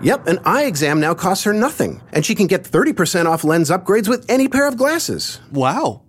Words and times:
Yep, 0.00 0.26
an 0.26 0.38
eye 0.44 0.64
exam 0.64 1.00
now 1.00 1.14
costs 1.14 1.44
her 1.44 1.52
nothing, 1.52 2.00
and 2.12 2.24
she 2.24 2.34
can 2.34 2.46
get 2.46 2.62
30% 2.62 3.26
off 3.26 3.42
lens 3.44 3.70
upgrades 3.70 4.08
with 4.08 4.24
any 4.28 4.48
pair 4.48 4.68
of 4.68 4.76
glasses. 4.76 5.40
Wow. 5.50 6.02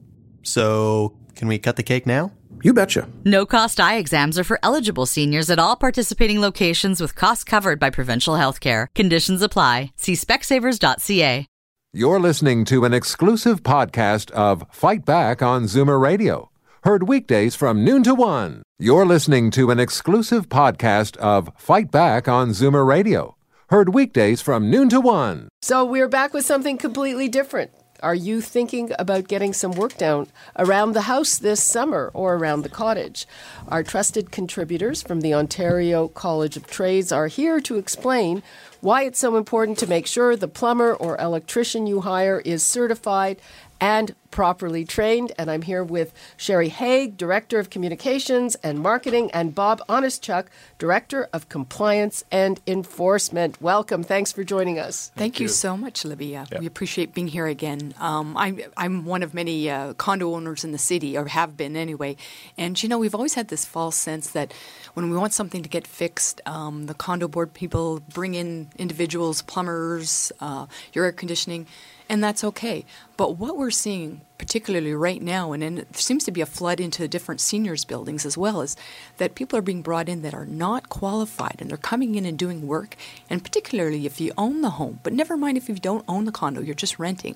So, 0.43 1.17
can 1.35 1.48
we 1.48 1.57
cut 1.57 1.75
the 1.75 1.84
cake 1.84 2.05
now? 2.05 2.31
You 2.62 2.73
betcha. 2.73 3.07
No 3.23 3.45
cost 3.45 3.79
eye 3.79 3.95
exams 3.95 4.38
are 4.38 4.43
for 4.43 4.59
eligible 4.62 5.05
seniors 5.05 5.49
at 5.49 5.59
all 5.59 5.75
participating 5.75 6.41
locations 6.41 7.02
with 7.02 7.15
costs 7.15 7.43
covered 7.43 7.79
by 7.79 7.89
provincial 7.89 8.35
health 8.35 8.59
care. 8.59 8.89
Conditions 8.95 9.41
apply. 9.41 9.91
See 9.95 10.13
specsavers.ca. 10.13 11.45
You're 11.91 12.20
listening 12.20 12.65
to 12.65 12.85
an 12.85 12.93
exclusive 12.93 13.63
podcast 13.63 14.29
of 14.31 14.63
Fight 14.71 15.05
Back 15.05 15.41
on 15.41 15.63
Zoomer 15.63 15.99
Radio. 15.99 16.51
Heard 16.84 17.07
weekdays 17.07 17.55
from 17.55 17.84
noon 17.84 18.03
to 18.03 18.13
one. 18.13 18.62
You're 18.77 19.05
listening 19.05 19.49
to 19.51 19.71
an 19.71 19.79
exclusive 19.79 20.49
podcast 20.49 21.17
of 21.17 21.49
Fight 21.57 21.90
Back 21.90 22.27
on 22.27 22.49
Zoomer 22.49 22.85
Radio. 22.85 23.35
Heard 23.69 23.93
weekdays 23.93 24.41
from 24.41 24.71
noon 24.71 24.89
to 24.89 24.99
one. 24.99 25.47
So 25.61 25.85
we're 25.85 26.07
back 26.07 26.33
with 26.33 26.43
something 26.43 26.79
completely 26.79 27.27
different. 27.27 27.69
Are 28.01 28.15
you 28.15 28.41
thinking 28.41 28.91
about 28.97 29.27
getting 29.27 29.53
some 29.53 29.73
work 29.73 29.95
done 29.95 30.25
around 30.57 30.93
the 30.93 31.03
house 31.03 31.37
this 31.37 31.61
summer 31.61 32.09
or 32.15 32.34
around 32.34 32.63
the 32.63 32.70
cottage? 32.70 33.27
Our 33.67 33.84
trusted 33.84 34.31
contributors 34.31 35.03
from 35.03 35.21
the 35.21 35.35
Ontario 35.35 36.07
College 36.07 36.57
of 36.57 36.65
Trades 36.65 37.11
are 37.11 37.27
here 37.27 37.59
to 37.59 37.77
explain 37.77 38.41
why 38.81 39.03
it's 39.03 39.20
so 39.20 39.37
important 39.37 39.77
to 39.79 39.87
make 39.87 40.07
sure 40.07 40.35
the 40.35 40.48
plumber 40.48 40.95
or 40.95 41.15
electrician 41.20 41.85
you 41.85 42.01
hire 42.01 42.39
is 42.39 42.63
certified 42.63 43.39
and 43.79 44.15
properly 44.32 44.85
trained. 44.85 45.32
And 45.38 45.49
I'm 45.49 45.62
here 45.62 45.84
with 45.84 46.13
Sherry 46.38 46.70
Haig, 46.70 47.18
Director 47.18 47.60
of 47.60 47.70
Communications 47.70 48.55
and 48.63 48.80
Marketing, 48.80 49.30
and 49.32 49.54
Bob 49.54 49.82
Honestchuk, 49.88 50.46
Director 50.77 51.27
of 51.34 51.49
Compliance 51.49 52.24
and 52.32 52.60
Enforcement. 52.68 53.62
Welcome. 53.62 54.04
Thanks 54.04 54.32
for 54.32 54.44
joining 54.44 54.80
us. 54.80 55.12
Thank, 55.16 55.40
you. 55.40 55.48
so 55.48 55.76
much, 55.76 56.05
Libby. 56.05 56.40
We 56.60 56.66
appreciate 56.66 57.13
being 57.13 57.27
here 57.27 57.48
again. 57.48 57.94
Um, 58.00 58.35
I'm, 58.38 58.60
I'm 58.77 59.05
one 59.05 59.24
of 59.24 59.34
many 59.34 59.70
uh, 59.70 59.94
condo 59.94 60.34
owners 60.34 60.63
in 60.63 60.72
the 60.72 60.77
city, 60.77 61.18
or 61.18 61.26
have 61.27 61.57
been 61.57 61.76
anyway. 61.76 62.16
And, 62.57 62.82
you 62.82 62.90
know, 62.90 62.98
we've 62.98 63.16
always 63.16 63.34
had 63.34 63.48
this 63.48 63.66
false 63.66 63.96
sense 63.96 64.31
that 64.31 64.53
when 64.94 65.09
we 65.09 65.18
want 65.18 65.34
something 65.34 65.63
to 65.63 65.69
get 65.69 65.88
fixed, 65.88 66.41
um, 66.46 66.85
the 66.85 66.94
condo 66.94 67.28
board 67.28 67.53
people 67.53 68.02
bring 68.13 68.35
in 68.35 68.69
individuals, 68.78 69.41
plumbers, 69.41 70.31
uh, 70.40 70.68
your 70.94 71.06
air 71.06 71.12
conditioning 71.12 71.68
and 72.09 72.24
that's 72.24 72.44
okay. 72.44 72.84
But 73.16 73.38
what 73.38 73.56
we're 73.56 73.72
seeing, 73.72 74.19
particularly 74.38 74.94
right 74.94 75.22
now, 75.22 75.51
and, 75.51 75.63
and 75.63 75.78
there 75.78 75.85
seems 75.94 76.23
to 76.25 76.31
be 76.31 76.41
a 76.41 76.45
flood 76.45 76.79
into 76.79 77.07
different 77.07 77.41
seniors 77.41 77.85
buildings 77.85 78.25
as 78.25 78.38
well, 78.38 78.61
is 78.61 78.75
that 79.17 79.35
people 79.35 79.57
are 79.59 79.63
being 79.63 79.81
brought 79.81 80.09
in 80.09 80.22
that 80.22 80.34
are 80.34 80.45
not 80.45 80.89
qualified 80.89 81.57
and 81.59 81.69
they're 81.69 81.78
coming 81.78 82.16
in 82.16 82.25
and 82.25 82.38
doing 82.38 82.67
work. 82.67 82.95
And 83.29 83.44
particularly 83.44 84.06
if 84.06 84.19
you 84.19 84.31
own 84.38 84.61
the 84.61 84.72
home, 84.72 85.00
but 85.03 85.13
never 85.13 85.38
mind 85.38 85.57
if 85.57 85.69
you 85.69 85.75
don't 85.75 86.06
own 86.07 86.25
the 86.25 86.31
condo, 86.31 86.61
you're 86.61 86.73
just 86.73 87.00
renting, 87.00 87.35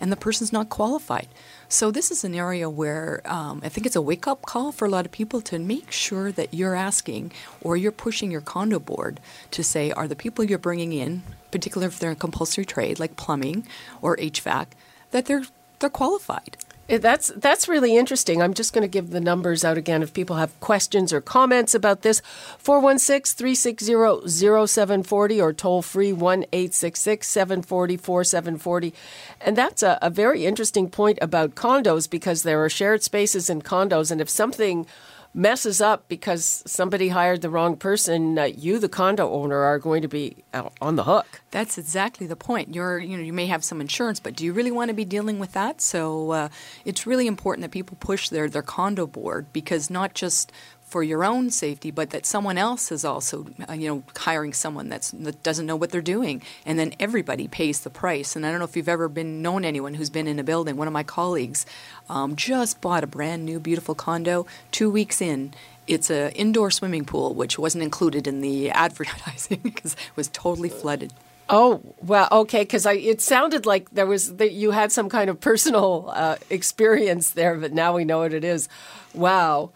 and 0.00 0.12
the 0.12 0.16
person's 0.16 0.52
not 0.52 0.68
qualified. 0.68 1.28
So 1.68 1.90
this 1.90 2.10
is 2.10 2.24
an 2.24 2.34
area 2.34 2.68
where 2.68 3.22
um, 3.24 3.60
I 3.64 3.68
think 3.68 3.86
it's 3.86 3.96
a 3.96 4.02
wake 4.02 4.26
up 4.26 4.42
call 4.42 4.72
for 4.72 4.84
a 4.84 4.90
lot 4.90 5.06
of 5.06 5.12
people 5.12 5.40
to 5.42 5.58
make 5.58 5.90
sure 5.90 6.30
that 6.32 6.52
you're 6.52 6.74
asking 6.74 7.32
or 7.62 7.76
you're 7.76 7.92
pushing 7.92 8.30
your 8.30 8.40
condo 8.40 8.78
board 8.78 9.20
to 9.52 9.64
say, 9.64 9.90
are 9.92 10.08
the 10.08 10.16
people 10.16 10.44
you're 10.44 10.58
bringing 10.58 10.92
in, 10.92 11.22
particularly 11.50 11.86
if 11.86 11.98
they're 11.98 12.10
in 12.10 12.16
compulsory 12.16 12.64
trade 12.64 12.98
like 12.98 13.16
plumbing 13.16 13.66
or 14.02 14.16
HVAC, 14.16 14.66
that 15.10 15.26
they're 15.26 15.44
they're 15.78 15.90
qualified. 15.90 16.56
Eh, 16.88 16.98
That's 16.98 17.28
that's 17.36 17.66
really 17.66 17.96
interesting. 17.96 18.42
I'm 18.42 18.52
just 18.52 18.74
going 18.74 18.82
to 18.82 18.88
give 18.88 19.08
the 19.10 19.20
numbers 19.20 19.64
out 19.64 19.78
again 19.78 20.02
if 20.02 20.12
people 20.12 20.36
have 20.36 20.58
questions 20.60 21.14
or 21.14 21.22
comments 21.22 21.74
about 21.74 22.02
this. 22.02 22.20
416-360-0740 22.62 25.42
or 25.42 25.52
toll 25.54 25.80
free 25.82 26.12
1-866-740-4740. 26.12 28.92
And 29.40 29.56
that's 29.56 29.82
a, 29.82 29.98
a 30.02 30.10
very 30.10 30.44
interesting 30.44 30.90
point 30.90 31.18
about 31.22 31.54
condos 31.54 32.10
because 32.10 32.42
there 32.42 32.62
are 32.62 32.68
shared 32.68 33.02
spaces 33.02 33.48
in 33.48 33.62
condos 33.62 34.10
and 34.10 34.20
if 34.20 34.28
something 34.28 34.86
messes 35.34 35.80
up 35.80 36.08
because 36.08 36.62
somebody 36.64 37.08
hired 37.08 37.42
the 37.42 37.50
wrong 37.50 37.76
person, 37.76 38.38
uh, 38.38 38.44
you, 38.44 38.78
the 38.78 38.88
condo 38.88 39.30
owner, 39.30 39.58
are 39.58 39.78
going 39.78 40.00
to 40.02 40.08
be 40.08 40.36
on 40.80 40.94
the 40.94 41.04
hook. 41.04 41.42
That's 41.50 41.76
exactly 41.76 42.26
the 42.26 42.36
point. 42.36 42.74
You're, 42.74 42.98
you 42.98 43.16
know, 43.16 43.22
you 43.22 43.32
may 43.32 43.46
have 43.46 43.64
some 43.64 43.80
insurance, 43.80 44.20
but 44.20 44.36
do 44.36 44.44
you 44.44 44.52
really 44.52 44.70
want 44.70 44.88
to 44.88 44.94
be 44.94 45.04
dealing 45.04 45.38
with 45.38 45.52
that? 45.52 45.80
So 45.80 46.30
uh, 46.30 46.48
it's 46.84 47.06
really 47.06 47.26
important 47.26 47.62
that 47.62 47.72
people 47.72 47.96
push 48.00 48.28
their 48.28 48.48
their 48.48 48.62
condo 48.62 49.06
board 49.06 49.52
because 49.52 49.90
not 49.90 50.14
just 50.14 50.52
for 50.84 51.02
your 51.02 51.24
own 51.24 51.50
safety, 51.50 51.90
but 51.90 52.10
that 52.10 52.26
someone 52.26 52.56
else 52.56 52.92
is 52.92 53.04
also, 53.04 53.46
uh, 53.68 53.72
you 53.72 53.88
know, 53.88 54.02
hiring 54.16 54.52
someone 54.52 54.90
that 54.90 55.10
doesn't 55.42 55.66
know 55.66 55.76
what 55.76 55.90
they're 55.90 56.00
doing, 56.00 56.42
and 56.64 56.78
then 56.78 56.94
everybody 57.00 57.48
pays 57.48 57.80
the 57.80 57.90
price. 57.90 58.36
And 58.36 58.46
I 58.46 58.50
don't 58.50 58.58
know 58.58 58.64
if 58.64 58.76
you've 58.76 58.88
ever 58.88 59.08
been 59.08 59.42
known 59.42 59.64
anyone 59.64 59.94
who's 59.94 60.10
been 60.10 60.28
in 60.28 60.38
a 60.38 60.44
building. 60.44 60.76
One 60.76 60.86
of 60.86 60.92
my 60.92 61.02
colleagues 61.02 61.66
um, 62.08 62.36
just 62.36 62.80
bought 62.80 63.02
a 63.02 63.08
brand 63.08 63.44
new, 63.44 63.58
beautiful 63.58 63.94
condo. 63.94 64.46
Two 64.70 64.90
weeks 64.90 65.20
in, 65.20 65.54
it's 65.86 66.10
an 66.10 66.30
indoor 66.32 66.70
swimming 66.70 67.04
pool, 67.04 67.34
which 67.34 67.58
wasn't 67.58 67.82
included 67.82 68.26
in 68.26 68.40
the 68.40 68.70
advertising 68.84 69.60
because 69.62 69.94
it 69.94 70.16
was 70.16 70.28
totally 70.28 70.68
flooded. 70.68 71.12
Oh 71.48 71.82
well, 72.00 72.28
okay. 72.32 72.62
Because 72.62 72.86
it 72.86 73.20
sounded 73.20 73.66
like 73.66 73.90
there 73.90 74.06
was 74.06 74.36
that 74.36 74.52
you 74.52 74.70
had 74.70 74.92
some 74.92 75.08
kind 75.08 75.28
of 75.28 75.40
personal 75.40 76.10
uh, 76.14 76.36
experience 76.48 77.30
there, 77.30 77.56
but 77.56 77.72
now 77.72 77.94
we 77.94 78.04
know 78.04 78.20
what 78.20 78.32
it 78.32 78.44
is. 78.44 78.68
Wow, 79.12 79.70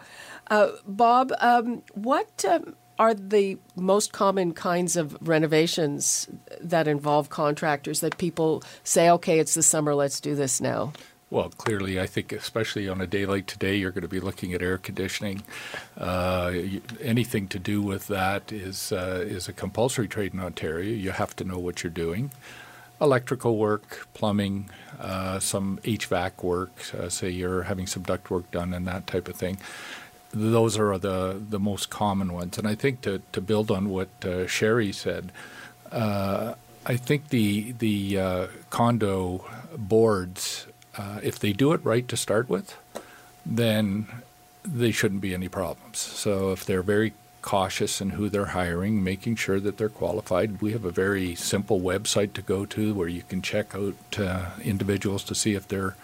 uh, 0.51 0.71
Bob, 0.87 1.33
um, 1.41 1.83
what 1.95 2.45
um, 2.45 2.75
are 2.99 3.15
the 3.15 3.59
most 3.77 4.13
common 4.13 4.53
kinds 4.53 4.97
of 4.97 5.17
renovations 5.21 6.29
that 6.61 6.89
involve 6.89 7.29
contractors 7.29 8.01
that 8.01 8.19
people 8.19 8.63
say, 8.83 9.11
"Okay, 9.11 9.39
it's 9.39 9.55
the 9.55 9.63
summer, 9.63 9.95
let's 9.95 10.21
do 10.21 10.35
this 10.35 10.61
now"? 10.61 10.93
Well, 11.31 11.51
clearly, 11.51 12.01
I 12.01 12.07
think 12.07 12.33
especially 12.33 12.89
on 12.89 13.03
a 13.03 13.07
day 13.07 13.27
like 13.27 13.47
today, 13.47 13.77
you're 13.77 13.91
going 13.91 14.03
to 14.03 14.09
be 14.09 14.21
looking 14.21 14.55
at 14.55 14.63
air 14.63 14.79
conditioning. 14.79 15.43
Uh, 15.97 16.55
anything 17.03 17.49
to 17.49 17.59
do 17.59 17.83
with 17.83 18.07
that 18.09 18.51
is 18.51 18.93
uh, 18.93 19.25
is 19.27 19.47
a 19.47 19.53
compulsory 19.53 20.09
trade 20.09 20.33
in 20.33 20.41
Ontario. 20.41 20.91
You 20.91 21.11
have 21.11 21.37
to 21.37 21.45
know 21.45 21.59
what 21.59 21.83
you're 21.83 21.91
doing. 21.91 22.31
Electrical 23.01 23.59
work, 23.59 24.09
plumbing, 24.15 24.71
uh, 24.99 25.39
some 25.39 25.79
HVAC 25.85 26.43
work. 26.43 26.73
Uh, 26.99 27.11
say 27.11 27.29
you're 27.29 27.65
having 27.65 27.87
some 27.87 28.03
duct 28.03 28.31
work 28.31 28.51
done 28.51 28.73
and 28.73 28.87
that 28.89 29.07
type 29.07 29.29
of 29.29 29.37
thing. 29.37 29.59
Those 30.33 30.79
are 30.79 30.99
the 30.99 31.41
the 31.49 31.59
most 31.59 31.91
common 31.91 32.33
ones. 32.33 32.59
And 32.59 32.67
I 32.67 32.75
think 32.75 33.01
to 33.03 33.23
to 33.33 33.41
build 33.41 33.71
on 33.71 33.89
what 33.89 34.09
uh, 34.25 34.47
Sherry 34.47 34.93
said. 34.93 35.33
Uh, 35.91 36.55
I 36.87 36.97
think 36.97 37.29
the 37.29 37.73
the 37.73 38.19
uh, 38.19 38.47
condo 38.71 39.45
boards 39.77 40.67
uh, 40.99 41.21
if 41.23 41.39
they 41.39 41.53
do 41.53 41.73
it 41.73 41.85
right 41.85 42.07
to 42.09 42.17
start 42.17 42.49
with, 42.49 42.77
then 43.47 44.09
they 44.65 44.91
shouldn't 44.91 45.21
be 45.21 45.33
any 45.33 45.49
problems. 45.49 45.99
So 45.99 46.51
if 46.51 46.65
they're 46.65 46.83
very 46.83 47.15
cautious 47.41 48.01
in 48.01 48.11
who 48.11 48.29
they're 48.29 48.47
hiring, 48.47 49.03
making 49.03 49.37
sure 49.37 49.61
that 49.61 49.79
they're 49.79 49.89
qualified, 49.89 50.61
we 50.61 50.73
have 50.73 50.85
a 50.85 50.91
very 50.91 51.35
simple 51.37 51.81
website 51.81 52.33
to 52.35 52.43
go 52.43 52.67
to 52.67 52.93
where 52.95 53.09
you 53.09 53.23
can 53.23 53.41
check 53.41 53.75
out 53.75 54.19
uh, 54.19 54.51
individuals 54.63 55.23
to 55.25 55.35
see 55.35 55.55
if 55.55 55.69
they're 55.69 55.95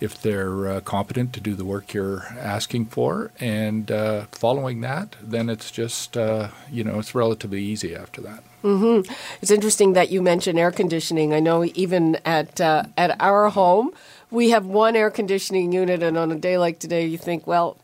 if 0.00 0.20
they're 0.20 0.68
uh, 0.68 0.80
competent 0.80 1.32
to 1.32 1.40
do 1.40 1.54
the 1.54 1.64
work 1.64 1.94
you're 1.94 2.24
asking 2.38 2.86
for, 2.86 3.32
and 3.40 3.90
uh, 3.90 4.26
following 4.32 4.80
that, 4.82 5.16
then 5.22 5.48
it's 5.48 5.70
just 5.70 6.16
uh, 6.16 6.48
you 6.70 6.84
know 6.84 6.98
it's 6.98 7.14
relatively 7.14 7.62
easy 7.62 7.94
after 7.94 8.20
that. 8.20 8.42
Mm-hmm. 8.62 9.10
It's 9.40 9.50
interesting 9.50 9.92
that 9.92 10.10
you 10.10 10.20
mentioned 10.22 10.58
air 10.58 10.72
conditioning. 10.72 11.32
I 11.32 11.40
know 11.40 11.64
even 11.74 12.18
at 12.24 12.60
uh, 12.60 12.84
at 12.96 13.16
our 13.20 13.48
home, 13.50 13.92
we 14.30 14.50
have 14.50 14.66
one 14.66 14.96
air 14.96 15.10
conditioning 15.10 15.72
unit, 15.72 16.02
and 16.02 16.18
on 16.18 16.32
a 16.32 16.36
day 16.36 16.58
like 16.58 16.78
today, 16.78 17.06
you 17.06 17.16
think, 17.16 17.46
well, 17.46 17.78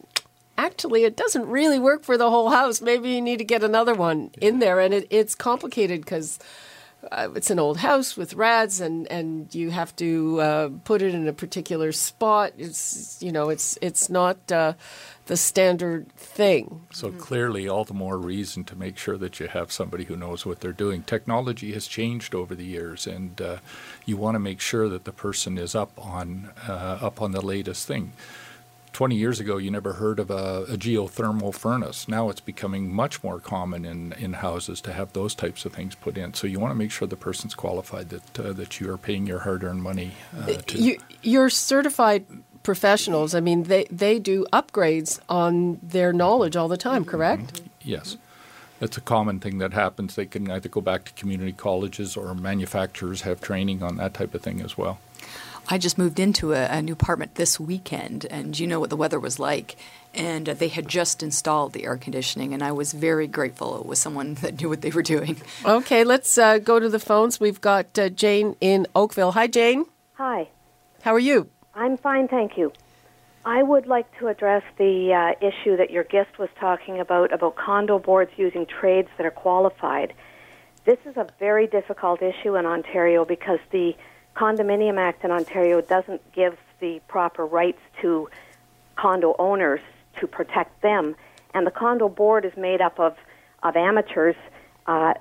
actually, 0.59 1.05
it 1.05 1.17
doesn't 1.17 1.47
really 1.47 1.79
work 1.79 2.03
for 2.03 2.19
the 2.19 2.31
whole 2.31 2.51
house. 2.51 2.81
Maybe 2.81 3.11
you 3.11 3.21
need 3.21 3.39
to 3.39 3.45
get 3.45 3.63
another 3.63 3.95
one 3.95 4.31
in 4.41 4.59
there, 4.59 4.81
and 4.81 4.93
it, 4.95 5.07
it's 5.11 5.35
complicated 5.35 6.03
because. 6.03 6.39
Uh, 7.11 7.31
it's 7.35 7.51
an 7.51 7.59
old 7.59 7.79
house 7.79 8.17
with 8.17 8.35
rats, 8.35 8.81
and, 8.81 9.11
and 9.11 9.53
you 9.55 9.71
have 9.71 9.95
to 9.97 10.41
uh, 10.41 10.71
put 10.85 11.03
it 11.03 11.15
in 11.15 11.27
a 11.27 11.33
particular 11.33 11.91
spot. 11.91 12.53
It's 12.57 13.21
you 13.21 13.33
know 13.33 13.49
it's 13.49 13.77
it's 13.83 14.09
not 14.09 14.53
uh, 14.53 14.75
the 15.27 15.37
standard 15.37 16.13
thing. 16.13 16.83
So 16.93 17.11
clearly, 17.11 17.69
all 17.69 17.85
the 17.85 17.95
more 17.95 18.19
reason 18.19 18.65
to 18.65 18.77
make 18.77 18.99
sure 18.99 19.17
that 19.19 19.41
you 19.41 19.49
have 19.49 19.73
somebody 19.73 20.05
who 20.05 20.17
knows 20.17 20.47
what 20.47 20.61
they're 20.61 20.73
doing. 20.73 21.03
Technology 21.03 21.73
has 21.73 21.87
changed 21.87 22.35
over 22.35 22.55
the 22.55 22.65
years, 22.65 23.07
and 23.07 23.41
uh, 23.41 23.57
you 24.05 24.17
want 24.17 24.37
to 24.37 24.41
make 24.41 24.61
sure 24.61 24.89
that 24.89 25.05
the 25.05 25.13
person 25.13 25.59
is 25.59 25.75
up 25.75 25.93
on 25.99 26.51
uh, 26.69 26.99
up 27.01 27.21
on 27.21 27.33
the 27.33 27.41
latest 27.41 27.89
thing. 27.89 28.13
20 28.93 29.17
years 29.17 29.41
ago, 29.41 29.57
you 29.57 29.71
never 29.71 29.95
heard 29.95 30.19
of 30.19 30.31
a, 30.31 30.65
a, 30.69 30.77
geothermal 30.77 31.55
furnace. 31.55 32.09
Now 32.09 32.29
it's 32.29 32.41
becoming 32.41 32.93
much 32.93 33.23
more 33.25 33.41
common 33.41 33.85
in, 33.85 34.13
in 34.13 34.35
houses 34.35 34.81
to 34.83 34.93
have 34.93 35.13
those 35.13 35.35
types 35.35 35.65
of 35.65 35.73
things 35.73 35.95
put 35.95 36.19
in. 36.19 36.35
So 36.35 36.47
you 36.47 36.61
want 36.61 36.73
to 36.73 36.77
make 36.77 36.91
sure 36.91 37.09
the 37.09 37.17
person's 37.17 37.55
qualified, 37.55 38.11
that, 38.11 38.39
uh, 38.39 38.53
that 38.53 38.81
you 38.81 38.91
are 38.93 38.99
paying 38.99 39.27
your 39.27 39.41
hard 39.41 39.65
earned 39.65 39.83
money 39.83 40.13
uh, 40.39 40.55
to. 40.67 40.79
You, 40.79 40.99
you're 41.23 41.49
certified 41.49 42.27
professionals. 42.63 43.35
I 43.35 43.41
mean, 43.41 43.65
they, 43.65 43.85
they 43.91 44.19
do 44.19 44.47
upgrades 44.53 45.21
on 45.29 45.81
their 45.83 46.13
knowledge 46.13 46.55
all 46.55 46.69
the 46.69 46.77
time, 46.77 47.05
correct? 47.05 47.55
Mm-hmm. 47.55 47.67
Yes. 47.83 48.17
That's 48.79 48.97
a 48.97 49.01
common 49.01 49.39
thing 49.41 49.59
that 49.59 49.73
happens. 49.73 50.17
They 50.17 50.27
can 50.27 50.51
either 50.51 50.69
go 50.69 50.81
back 50.81 51.05
to 51.05 51.13
community 51.13 51.53
colleges 51.53 52.17
or 52.17 52.35
manufacturers 52.35 53.23
have 53.23 53.41
training 53.41 53.83
on 53.83 53.97
that 53.97 54.13
type 54.13 54.35
of 54.35 54.43
thing 54.43 54.61
as 54.61 54.77
well. 54.77 54.99
I 55.69 55.79
just 55.79 55.97
moved 55.97 56.19
into 56.19 56.53
a, 56.53 56.67
a, 56.67 56.83
new 56.83 56.93
apartment 56.93 57.37
this 57.37 57.59
weekend, 57.59 58.27
and 58.27 58.59
you 58.59 58.67
know 58.67 58.81
what 58.81 58.91
the 58.91 58.97
weather 58.97 59.21
was 59.21 59.39
like. 59.39 59.77
And 60.15 60.49
uh, 60.49 60.55
they 60.55 60.69
had 60.69 60.89
just 60.89 61.23
installed 61.23 61.73
the 61.73 61.85
air 61.85 61.97
conditioning, 61.97 62.53
and 62.53 62.63
I 62.63 62.73
was 62.73 62.93
very 62.93 63.27
grateful 63.27 63.79
it 63.79 63.87
was 63.87 63.99
someone 63.99 64.35
that 64.43 64.61
knew 64.61 64.69
what 64.69 64.83
they 64.83 64.91
were 64.91 65.03
doing. 65.03 65.41
Okay, 65.65 66.05
let's 66.05 66.37
uh, 66.37 66.59
go 66.59 66.81
to 66.81 66.89
the 66.89 66.99
phones. 66.99 67.41
We've 67.41 67.61
got 67.61 67.99
uh, 67.99 68.09
Jane 68.09 68.57
in 68.61 68.87
Oakville. 68.95 69.33
Hi, 69.33 69.47
Jane. 69.47 69.87
Hi. 70.15 70.49
How 71.03 71.15
are 71.15 71.19
you? 71.19 71.49
I'm 71.75 71.97
fine, 71.97 72.29
thank 72.29 72.59
you. 72.59 72.73
I 73.45 73.63
would 73.63 73.87
like 73.87 74.07
to 74.19 74.29
address 74.29 74.63
the 74.77 75.13
uh, 75.13 75.47
issue 75.47 75.77
that 75.77 75.91
your 75.91 76.05
guest 76.05 76.39
was 76.39 76.49
talking 76.61 77.01
about 77.01 77.33
about 77.33 77.57
condo 77.57 77.99
boards 77.99 78.31
using 78.37 78.67
trades 78.67 79.09
that 79.17 79.27
are 79.27 79.33
qualified. 79.33 80.13
This 80.85 80.99
is 81.07 81.17
a 81.17 81.27
very 81.41 81.67
difficult 81.67 82.23
issue 82.23 82.57
in 82.57 82.67
Ontario 82.67 83.25
because 83.25 83.59
the 83.71 83.97
Condominium 84.35 84.99
Act 84.99 85.25
in 85.25 85.31
Ontario 85.31 85.81
doesn't 85.81 86.21
give 86.33 86.57
the 86.81 87.01
proper 87.09 87.47
rights 87.47 87.81
to 88.01 88.29
condo 88.97 89.35
owners 89.39 89.81
to 90.21 90.27
protect 90.27 90.83
them, 90.83 91.15
and 91.55 91.67
the 91.67 91.71
condo 91.71 92.09
board 92.09 92.45
is 92.45 92.57
made 92.57 92.81
up 92.81 92.99
of 92.99 93.17
of 93.63 93.77
amateurs 93.77 94.37
uh, 94.87 95.15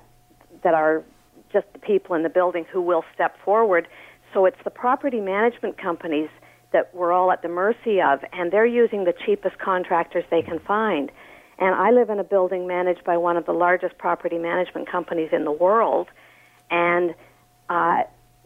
that 0.62 0.74
are 0.74 1.04
just 1.52 1.66
the 1.72 1.78
people 1.78 2.16
in 2.16 2.22
the 2.22 2.28
building 2.28 2.64
who 2.72 2.80
will 2.80 3.04
step 3.14 3.36
forward. 3.44 3.86
So 4.32 4.46
it's 4.46 4.62
the 4.64 4.70
property 4.70 5.20
management 5.20 5.78
companies 5.78 6.28
that 6.72 6.92
we're 6.94 7.12
all 7.12 7.30
at 7.30 7.42
the 7.42 7.48
mercy 7.48 8.00
of, 8.00 8.24
and 8.32 8.50
they're 8.50 8.66
using 8.66 9.04
the 9.04 9.12
cheapest 9.12 9.58
contractors 9.58 10.24
they 10.30 10.42
can 10.42 10.58
find. 10.58 11.12
And 11.58 11.74
I 11.74 11.90
live 11.90 12.08
in 12.10 12.18
a 12.18 12.24
building 12.24 12.66
managed 12.66 13.04
by 13.04 13.18
one 13.18 13.36
of 13.36 13.44
the 13.44 13.52
largest 13.52 13.98
property 13.98 14.38
management 14.38 14.90
companies 14.90 15.28
in 15.32 15.44
the 15.44 15.52
world, 15.52 16.08
and 16.70 17.14
uh, 17.68 18.04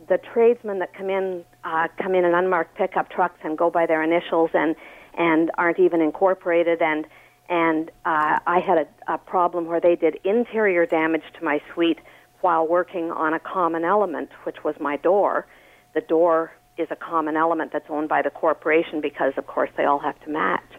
the 0.09 0.19
tradesmen 0.19 0.79
that 0.79 0.95
come 0.95 1.11
in 1.11 1.45
uh, 1.65 1.89
come 2.01 2.15
in 2.15 2.25
in 2.25 2.35
unmarked 2.35 2.77
pickup 2.77 3.11
trucks 3.11 3.39
and 3.43 3.59
go 3.59 3.71
by 3.71 3.87
their 3.87 4.03
initials 4.03 4.51
and 4.55 4.77
and 5.19 5.51
aren't 5.59 5.79
even 5.79 6.01
incorporated 6.01 6.81
and 6.83 7.07
and 7.49 7.91
uh, 8.05 8.39
I 8.47 8.61
had 8.61 8.79
a, 8.79 9.15
a 9.15 9.19
problem 9.19 9.67
where 9.67 9.81
they 9.81 9.95
did 9.97 10.19
interior 10.25 10.85
damage 10.87 11.23
to 11.39 11.45
my 11.45 11.61
suite 11.73 11.99
while 12.41 12.67
working 12.67 13.11
on 13.11 13.35
a 13.35 13.39
common 13.39 13.85
element, 13.85 14.31
which 14.45 14.65
was 14.65 14.75
my 14.81 14.97
door. 14.97 15.47
The 15.95 16.01
door 16.01 16.53
is 16.77 16.89
a 16.91 16.97
common 16.97 17.37
element 17.37 17.73
that's 17.73 17.87
owned 17.89 18.09
by 18.09 18.23
the 18.23 18.31
corporation 18.31 19.01
because, 19.01 19.33
of 19.37 19.47
course, 19.47 19.71
they 19.77 19.85
all 19.85 20.01
have 20.01 20.21
to 20.25 20.31
match. 20.31 20.73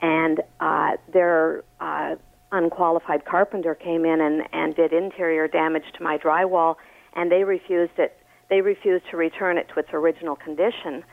And 0.00 0.40
uh, 0.60 0.96
their 1.12 1.64
uh, 1.80 2.14
unqualified 2.52 3.24
carpenter 3.24 3.74
came 3.74 4.04
in 4.04 4.20
and, 4.20 4.42
and 4.52 4.74
did 4.74 4.92
interior 4.92 5.48
damage 5.48 5.84
to 5.96 6.02
my 6.02 6.16
drywall, 6.16 6.76
and 7.14 7.30
they 7.30 7.44
refused 7.44 7.98
it 7.98 8.16
they 8.48 8.60
refused 8.60 9.04
to 9.10 9.16
return 9.16 9.58
it 9.58 9.68
to 9.74 9.80
its 9.80 9.88
original 9.92 10.36
condition. 10.36 11.04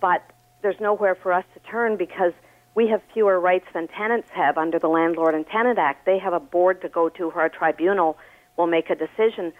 But 0.00 0.22
there's 0.62 0.80
nowhere 0.80 1.14
for 1.14 1.32
us 1.32 1.44
to 1.54 1.60
turn 1.60 1.96
because 1.96 2.32
we 2.74 2.88
have 2.88 3.00
fewer 3.12 3.38
rights 3.38 3.66
than 3.72 3.88
tenants 3.88 4.28
have 4.30 4.58
under 4.58 4.78
the 4.78 4.88
Landlord 4.88 5.34
and 5.34 5.46
Tenant 5.46 5.78
Act. 5.78 6.04
They 6.06 6.18
have 6.18 6.32
a 6.32 6.40
board 6.40 6.82
to 6.82 6.88
go 6.88 7.08
to 7.10 7.30
where 7.30 7.46
a 7.46 7.50
tribunal 7.50 8.16
will 8.56 8.66
make 8.66 8.90
a 8.90 8.94
decision 8.94 9.52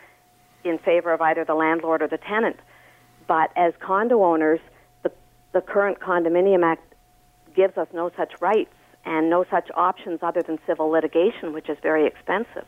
in 0.64 0.78
favor 0.78 1.12
of 1.12 1.20
either 1.20 1.44
the 1.44 1.54
landlord 1.54 2.02
or 2.02 2.08
the 2.08 2.18
tenant. 2.18 2.56
But 3.26 3.50
as 3.56 3.74
condo 3.80 4.22
owners, 4.24 4.60
the, 5.02 5.12
the 5.52 5.60
current 5.60 6.00
Condominium 6.00 6.64
Act 6.64 6.94
gives 7.54 7.76
us 7.76 7.88
no 7.92 8.10
such 8.16 8.40
rights 8.40 8.74
and 9.04 9.30
no 9.30 9.44
such 9.50 9.70
options 9.74 10.20
other 10.22 10.42
than 10.42 10.58
civil 10.66 10.88
litigation, 10.88 11.52
which 11.52 11.68
is 11.68 11.76
very 11.82 12.06
expensive. 12.06 12.64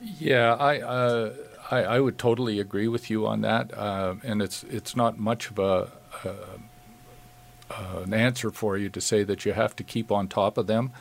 Yeah, 0.00 0.54
I 0.54 0.80
uh, 0.80 1.32
I, 1.70 1.82
I, 1.82 2.00
would 2.00 2.18
totally 2.18 2.60
agree 2.60 2.88
with 2.88 3.10
you 3.10 3.26
on 3.26 3.42
that, 3.42 3.76
uh, 3.76 4.14
and 4.22 4.40
it's 4.40 4.62
it's 4.64 4.96
not 4.96 5.18
much 5.18 5.50
of 5.50 5.58
a, 5.58 5.88
uh, 6.24 8.02
an 8.04 8.14
answer 8.14 8.50
for 8.50 8.76
you 8.76 8.88
to 8.88 9.00
say 9.00 9.22
that 9.24 9.44
you 9.44 9.52
have 9.52 9.76
to 9.76 9.84
keep 9.84 10.10
on 10.10 10.28
top 10.28 10.56
of 10.56 10.66
them. 10.66 10.92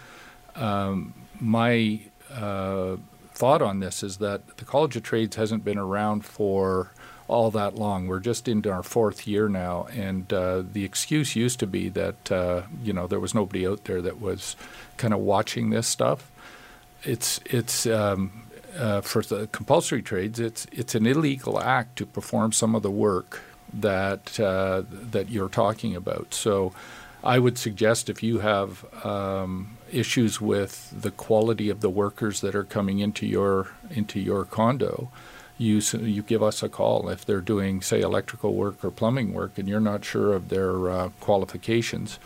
Um, 0.56 1.14
my 1.40 2.02
uh, 2.34 2.98
thought 3.34 3.62
on 3.62 3.80
this 3.80 4.04
is 4.04 4.18
that 4.18 4.58
the 4.58 4.66
College 4.66 4.96
of 4.96 5.04
Trades 5.04 5.36
hasn't 5.36 5.64
been 5.64 5.78
around 5.78 6.26
for 6.26 6.92
all 7.28 7.52
that 7.52 7.76
long. 7.76 8.08
We're 8.08 8.20
just 8.20 8.48
into 8.48 8.72
our 8.72 8.84
fourth 8.84 9.28
year 9.28 9.48
now, 9.48 9.88
and 9.92 10.32
uh, 10.34 10.64
the 10.72 10.84
excuse 10.84 11.36
used 11.36 11.60
to 11.60 11.68
be 11.68 11.90
that 11.90 12.32
uh, 12.32 12.64
you 12.84 12.94
know 12.94 13.08
there 13.08 13.20
was 13.20 13.34
nobody 13.34 13.68
out 13.68 13.86
there 13.86 14.02
that 14.02 14.20
was 14.20 14.56
kind 14.98 15.14
of 15.14 15.20
watching 15.20 15.70
this 15.70 15.88
stuff. 15.88 16.32
It's 17.04 17.40
it's 17.46 17.86
um, 17.86 18.44
uh, 18.78 19.02
for 19.02 19.22
the 19.22 19.48
compulsory 19.48 20.02
trades, 20.02 20.40
it's 20.40 20.68
it's 20.72 20.96
an 20.96 21.06
illegal 21.06 21.60
act 21.60 21.98
to 21.98 22.06
perform 22.06 22.52
some 22.52 22.76
of 22.76 22.84
the 22.84 22.92
work 22.92 23.42
that 23.74 24.40
uh, 24.40 24.84
that 24.90 25.30
you're 25.30 25.50
talking 25.50 25.96
about. 25.96 26.34
So, 26.34 26.74
I 27.24 27.40
would 27.40 27.58
suggest 27.58 28.10
if 28.10 28.24
you 28.24 28.40
have 28.40 28.86
um, 29.06 29.78
issues 29.92 30.40
with 30.40 30.94
the 31.02 31.12
quality 31.12 31.70
of 31.70 31.82
the 31.82 31.90
workers 31.90 32.42
that 32.42 32.56
are 32.56 32.64
coming 32.64 33.00
into 33.00 33.26
your 33.26 33.70
into 33.90 34.20
your 34.20 34.46
condo, 34.46 35.10
you 35.58 35.82
you 36.00 36.22
give 36.22 36.44
us 36.44 36.62
a 36.62 36.70
call 36.70 37.10
if 37.10 37.26
they're 37.26 37.42
doing 37.42 37.82
say 37.82 38.02
electrical 38.02 38.54
work 38.54 38.84
or 38.84 38.92
plumbing 38.92 39.34
work 39.34 39.58
and 39.58 39.68
you're 39.68 39.80
not 39.80 40.06
sure 40.06 40.34
of 40.34 40.50
their 40.50 40.90
uh, 40.90 41.10
qualifications. 41.20 42.20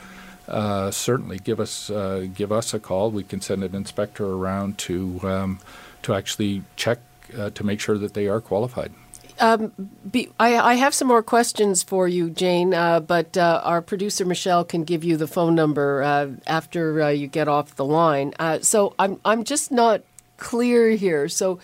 Uh, 0.51 0.91
certainly, 0.91 1.39
give 1.39 1.59
us 1.59 1.89
uh, 1.89 2.27
give 2.33 2.51
us 2.51 2.73
a 2.73 2.79
call. 2.79 3.09
We 3.09 3.23
can 3.23 3.39
send 3.39 3.63
an 3.63 3.73
inspector 3.73 4.25
around 4.25 4.77
to 4.79 5.19
um, 5.23 5.59
to 6.03 6.13
actually 6.13 6.63
check 6.75 6.99
uh, 7.37 7.51
to 7.51 7.63
make 7.63 7.79
sure 7.79 7.97
that 7.97 8.13
they 8.13 8.27
are 8.27 8.41
qualified. 8.41 8.91
Um, 9.39 9.71
be, 10.09 10.29
I, 10.39 10.57
I, 10.57 10.73
have 10.75 10.93
some 10.93 11.07
more 11.07 11.23
questions 11.23 11.81
for 11.81 12.07
you, 12.07 12.29
Jane, 12.29 12.75
uh, 12.75 12.99
but 12.99 13.35
uh, 13.35 13.61
our 13.63 13.81
producer 13.81 14.23
Michelle 14.23 14.63
can 14.63 14.83
give 14.83 15.03
you 15.03 15.17
the 15.17 15.25
phone 15.25 15.55
number 15.55 16.03
uh, 16.03 16.27
after 16.45 17.01
uh, 17.01 17.09
you 17.09 17.25
get 17.25 17.47
off 17.47 17.75
the 17.75 17.85
line. 17.85 18.33
Uh, 18.37 18.59
so 18.59 18.93
I'm 18.99 19.19
I'm 19.25 19.43
just 19.43 19.71
not 19.71 20.03
clear 20.37 20.91
here. 20.91 21.27
So 21.27 21.57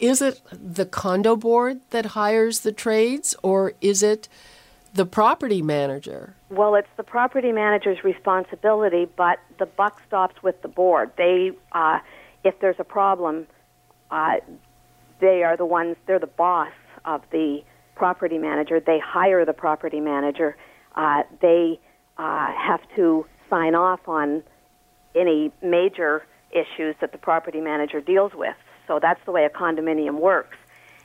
is 0.00 0.20
it 0.20 0.40
the 0.50 0.86
condo 0.86 1.36
board 1.36 1.80
that 1.90 2.06
hires 2.06 2.60
the 2.60 2.72
trades, 2.72 3.36
or 3.44 3.74
is 3.80 4.02
it 4.02 4.28
the 4.94 5.06
property 5.06 5.62
manager? 5.62 6.34
Well, 6.50 6.74
it's 6.74 6.88
the 6.96 7.02
property 7.02 7.52
manager's 7.52 8.02
responsibility, 8.04 9.06
but 9.16 9.38
the 9.58 9.66
buck 9.66 10.02
stops 10.06 10.42
with 10.42 10.60
the 10.62 10.68
board. 10.68 11.12
They, 11.16 11.52
uh, 11.72 12.00
if 12.44 12.58
there's 12.60 12.78
a 12.78 12.84
problem 12.84 13.46
uh, 14.10 14.36
they 15.20 15.42
are 15.42 15.56
the 15.56 15.64
ones, 15.64 15.96
they're 16.06 16.18
the 16.18 16.26
boss 16.26 16.72
of 17.04 17.22
the 17.30 17.62
property 17.94 18.38
manager. 18.38 18.80
They 18.80 18.98
hire 18.98 19.44
the 19.44 19.52
property 19.52 20.00
manager. 20.00 20.56
Uh, 20.96 21.22
they 21.40 21.78
uh, 22.18 22.52
have 22.52 22.80
to 22.96 23.26
sign 23.48 23.74
off 23.74 24.08
on 24.08 24.42
any 25.14 25.52
major 25.62 26.24
issues 26.50 26.96
that 27.00 27.12
the 27.12 27.18
property 27.18 27.60
manager 27.60 28.00
deals 28.00 28.32
with. 28.34 28.56
So 28.86 28.98
that's 29.00 29.20
the 29.24 29.32
way 29.32 29.44
a 29.44 29.50
condominium 29.50 30.18
works. 30.18 30.56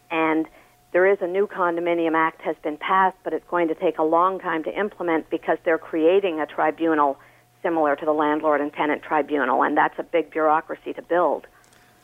And 0.10 0.48
there 0.96 1.12
is 1.12 1.18
a 1.20 1.28
new 1.28 1.46
condominium 1.46 2.14
act 2.16 2.42
has 2.42 2.56
been 2.64 2.78
passed, 2.78 3.18
but 3.26 3.34
it's 3.34 3.46
going 3.50 3.68
to 3.68 3.76
take 3.76 3.98
a 3.98 4.04
long 4.04 4.40
time 4.40 4.64
to 4.64 4.80
implement 4.80 5.30
because 5.30 5.58
they're 5.66 5.78
creating 5.78 6.40
a 6.40 6.46
tribunal 6.46 7.20
similar 7.62 7.98
to 7.98 8.06
the 8.06 8.14
landlord 8.14 8.62
and 8.62 8.72
tenant 8.72 9.04
tribunal, 9.04 9.62
and 9.62 9.76
that's 9.76 10.00
a 10.00 10.04
big 10.04 10.32
bureaucracy 10.32 10.94
to 10.94 11.02
build. 11.02 11.48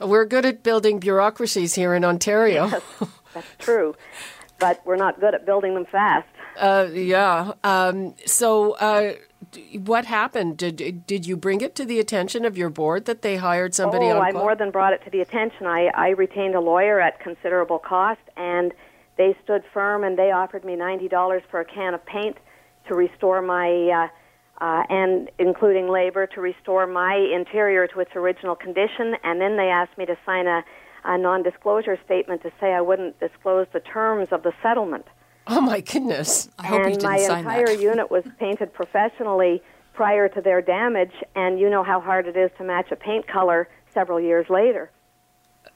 We're 0.01 0.25
good 0.25 0.45
at 0.45 0.61
building 0.61 0.99
bureaucracies 0.99 1.73
here 1.73 1.95
in 1.95 2.03
Ontario. 2.03 2.67
Yes, 2.67 2.83
that's 3.33 3.47
true. 3.59 3.95
But 4.59 4.81
we're 4.85 4.97
not 4.97 5.21
good 5.21 5.35
at 5.35 5.45
building 5.45 5.73
them 5.73 5.85
fast. 5.85 6.27
Uh, 6.57 6.89
yeah. 6.91 7.53
Um, 7.63 8.13
so, 8.25 8.73
uh, 8.73 9.13
what 9.83 10.05
happened? 10.05 10.57
Did 10.57 11.05
did 11.05 11.25
you 11.25 11.37
bring 11.37 11.61
it 11.61 11.75
to 11.75 11.85
the 11.85 11.99
attention 11.99 12.45
of 12.45 12.57
your 12.57 12.69
board 12.69 13.05
that 13.05 13.21
they 13.21 13.37
hired 13.37 13.73
somebody? 13.73 14.05
Oh, 14.05 14.19
I 14.19 14.31
more 14.31 14.55
than 14.55 14.71
brought 14.71 14.93
it 14.93 15.03
to 15.05 15.09
the 15.09 15.21
attention. 15.21 15.65
I, 15.65 15.91
I 15.95 16.09
retained 16.09 16.55
a 16.55 16.59
lawyer 16.59 16.99
at 16.99 17.19
considerable 17.19 17.79
cost, 17.79 18.21
and 18.37 18.73
they 19.17 19.35
stood 19.43 19.63
firm, 19.73 20.03
and 20.03 20.17
they 20.17 20.31
offered 20.31 20.63
me 20.63 20.75
ninety 20.75 21.07
dollars 21.07 21.43
for 21.51 21.59
a 21.59 21.65
can 21.65 21.93
of 21.93 22.05
paint 22.05 22.37
to 22.87 22.95
restore 22.95 23.41
my, 23.41 24.09
uh, 24.59 24.63
uh, 24.63 24.83
and 24.89 25.29
including 25.37 25.87
labor 25.89 26.25
to 26.27 26.41
restore 26.41 26.87
my 26.87 27.15
interior 27.15 27.87
to 27.87 27.99
its 27.99 28.11
original 28.15 28.55
condition. 28.55 29.15
And 29.23 29.39
then 29.39 29.57
they 29.57 29.69
asked 29.69 29.97
me 29.97 30.05
to 30.05 30.17
sign 30.25 30.47
a, 30.47 30.63
a 31.03 31.17
non-disclosure 31.17 31.99
statement 32.05 32.41
to 32.43 32.51
say 32.59 32.73
I 32.73 32.81
wouldn't 32.81 33.19
disclose 33.19 33.67
the 33.73 33.81
terms 33.81 34.29
of 34.31 34.43
the 34.43 34.53
settlement. 34.63 35.05
Oh 35.53 35.59
my 35.59 35.81
goodness! 35.81 36.47
I 36.57 36.67
hope 36.67 36.81
and 36.83 36.91
you 36.91 36.97
didn't 36.97 37.11
my 37.11 37.17
entire 37.17 37.71
unit 37.71 38.09
was 38.09 38.23
painted 38.39 38.73
professionally 38.73 39.61
prior 39.93 40.29
to 40.29 40.39
their 40.39 40.61
damage, 40.61 41.11
and 41.35 41.59
you 41.59 41.69
know 41.69 41.83
how 41.83 41.99
hard 41.99 42.25
it 42.25 42.37
is 42.37 42.49
to 42.57 42.63
match 42.63 42.89
a 42.89 42.95
paint 42.95 43.27
color 43.27 43.67
several 43.93 44.17
years 44.17 44.49
later. 44.49 44.91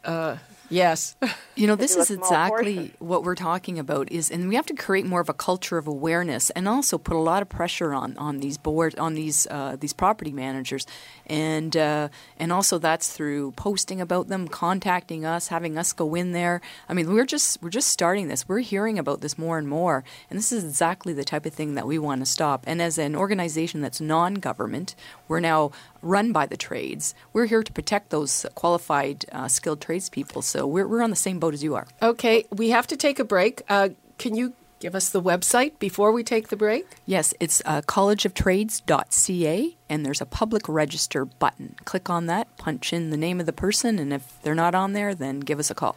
Uh, 0.06 0.38
Yes. 0.70 1.16
You 1.58 1.68
know, 1.68 1.78
this 1.78 1.96
is 1.96 2.12
exactly 2.12 2.76
portion. 2.76 2.96
what 3.00 3.24
we're 3.24 3.34
talking 3.34 3.80
about 3.80 4.12
is 4.12 4.30
and 4.30 4.50
we 4.50 4.56
have 4.56 4.66
to 4.66 4.74
create 4.74 5.06
more 5.06 5.22
of 5.22 5.30
a 5.30 5.34
culture 5.34 5.78
of 5.78 5.88
awareness 5.88 6.50
and 6.50 6.68
also 6.68 6.98
put 6.98 7.16
a 7.16 7.20
lot 7.20 7.42
of 7.42 7.48
pressure 7.48 7.94
on 7.94 8.18
on 8.18 8.40
these 8.40 8.58
board 8.58 9.00
on 9.00 9.14
these 9.14 9.48
uh, 9.50 9.78
these 9.80 9.94
property 9.94 10.34
managers 10.34 10.86
and 11.28 11.76
uh, 11.78 12.10
and 12.38 12.52
also 12.52 12.78
that's 12.78 13.12
through 13.12 13.52
posting 13.54 14.02
about 14.02 14.28
them, 14.28 14.48
contacting 14.48 15.26
us, 15.26 15.48
having 15.48 15.78
us 15.78 15.94
go 15.94 16.14
in 16.16 16.34
there. 16.34 16.62
I 16.90 16.94
mean, 16.94 17.12
we're 17.12 17.26
just 17.26 17.62
we're 17.62 17.70
just 17.70 17.90
starting 17.90 18.28
this. 18.28 18.48
We're 18.48 18.60
hearing 18.60 19.00
about 19.00 19.22
this 19.22 19.38
more 19.38 19.58
and 19.58 19.68
more, 19.68 20.04
and 20.30 20.38
this 20.38 20.52
is 20.52 20.64
exactly 20.64 21.14
the 21.14 21.24
type 21.24 21.46
of 21.46 21.54
thing 21.54 21.76
that 21.76 21.88
we 21.88 21.98
want 21.98 22.22
to 22.22 22.26
stop. 22.26 22.64
And 22.68 22.82
as 22.82 22.98
an 22.98 23.16
organization 23.16 23.82
that's 23.82 24.02
non-government, 24.02 24.96
we're 25.28 25.40
now 25.40 25.72
run 26.06 26.32
by 26.32 26.46
the 26.46 26.56
trades. 26.56 27.14
We're 27.34 27.48
here 27.48 27.64
to 27.64 27.72
protect 27.72 28.12
those 28.12 28.46
qualified, 28.56 29.26
uh, 29.32 29.48
skilled 29.48 29.82
tradespeople. 29.82 30.42
So 30.42 30.66
we're 30.68 30.88
we're 30.88 31.02
on 31.02 31.10
the 31.10 31.16
same 31.16 31.40
boat 31.40 31.54
as 31.54 31.64
you 31.64 31.76
are. 31.76 31.88
Okay, 32.02 32.46
we 32.52 32.70
have 32.70 32.88
to 32.88 32.96
take 32.96 33.20
a 33.20 33.26
break. 33.26 33.64
Uh, 33.68 33.90
can 34.18 34.36
you 34.36 34.54
give 34.80 34.96
us 34.96 35.10
the 35.10 35.22
website 35.22 35.80
before 35.80 36.12
we 36.12 36.24
take 36.24 36.50
the 36.50 36.56
break? 36.56 36.86
Yes, 37.06 37.34
it's 37.40 37.62
uh, 37.66 37.82
collegeoftrades.ca, 37.82 39.78
and 39.90 40.06
there's 40.06 40.22
a 40.22 40.26
public 40.26 40.70
register 40.70 41.26
button. 41.26 41.76
Click 41.86 42.10
on 42.10 42.28
that, 42.28 42.56
punch 42.58 42.94
in 42.94 43.10
the 43.10 43.18
name 43.18 43.40
of 43.40 43.46
the 43.46 43.54
person, 43.54 44.00
and 44.00 44.14
if 44.14 44.40
they're 44.44 44.56
not 44.56 44.76
on 44.76 44.94
there, 44.94 45.16
then 45.16 45.40
give 45.40 45.60
us 45.60 45.72
a 45.72 45.76
call. 45.76 45.96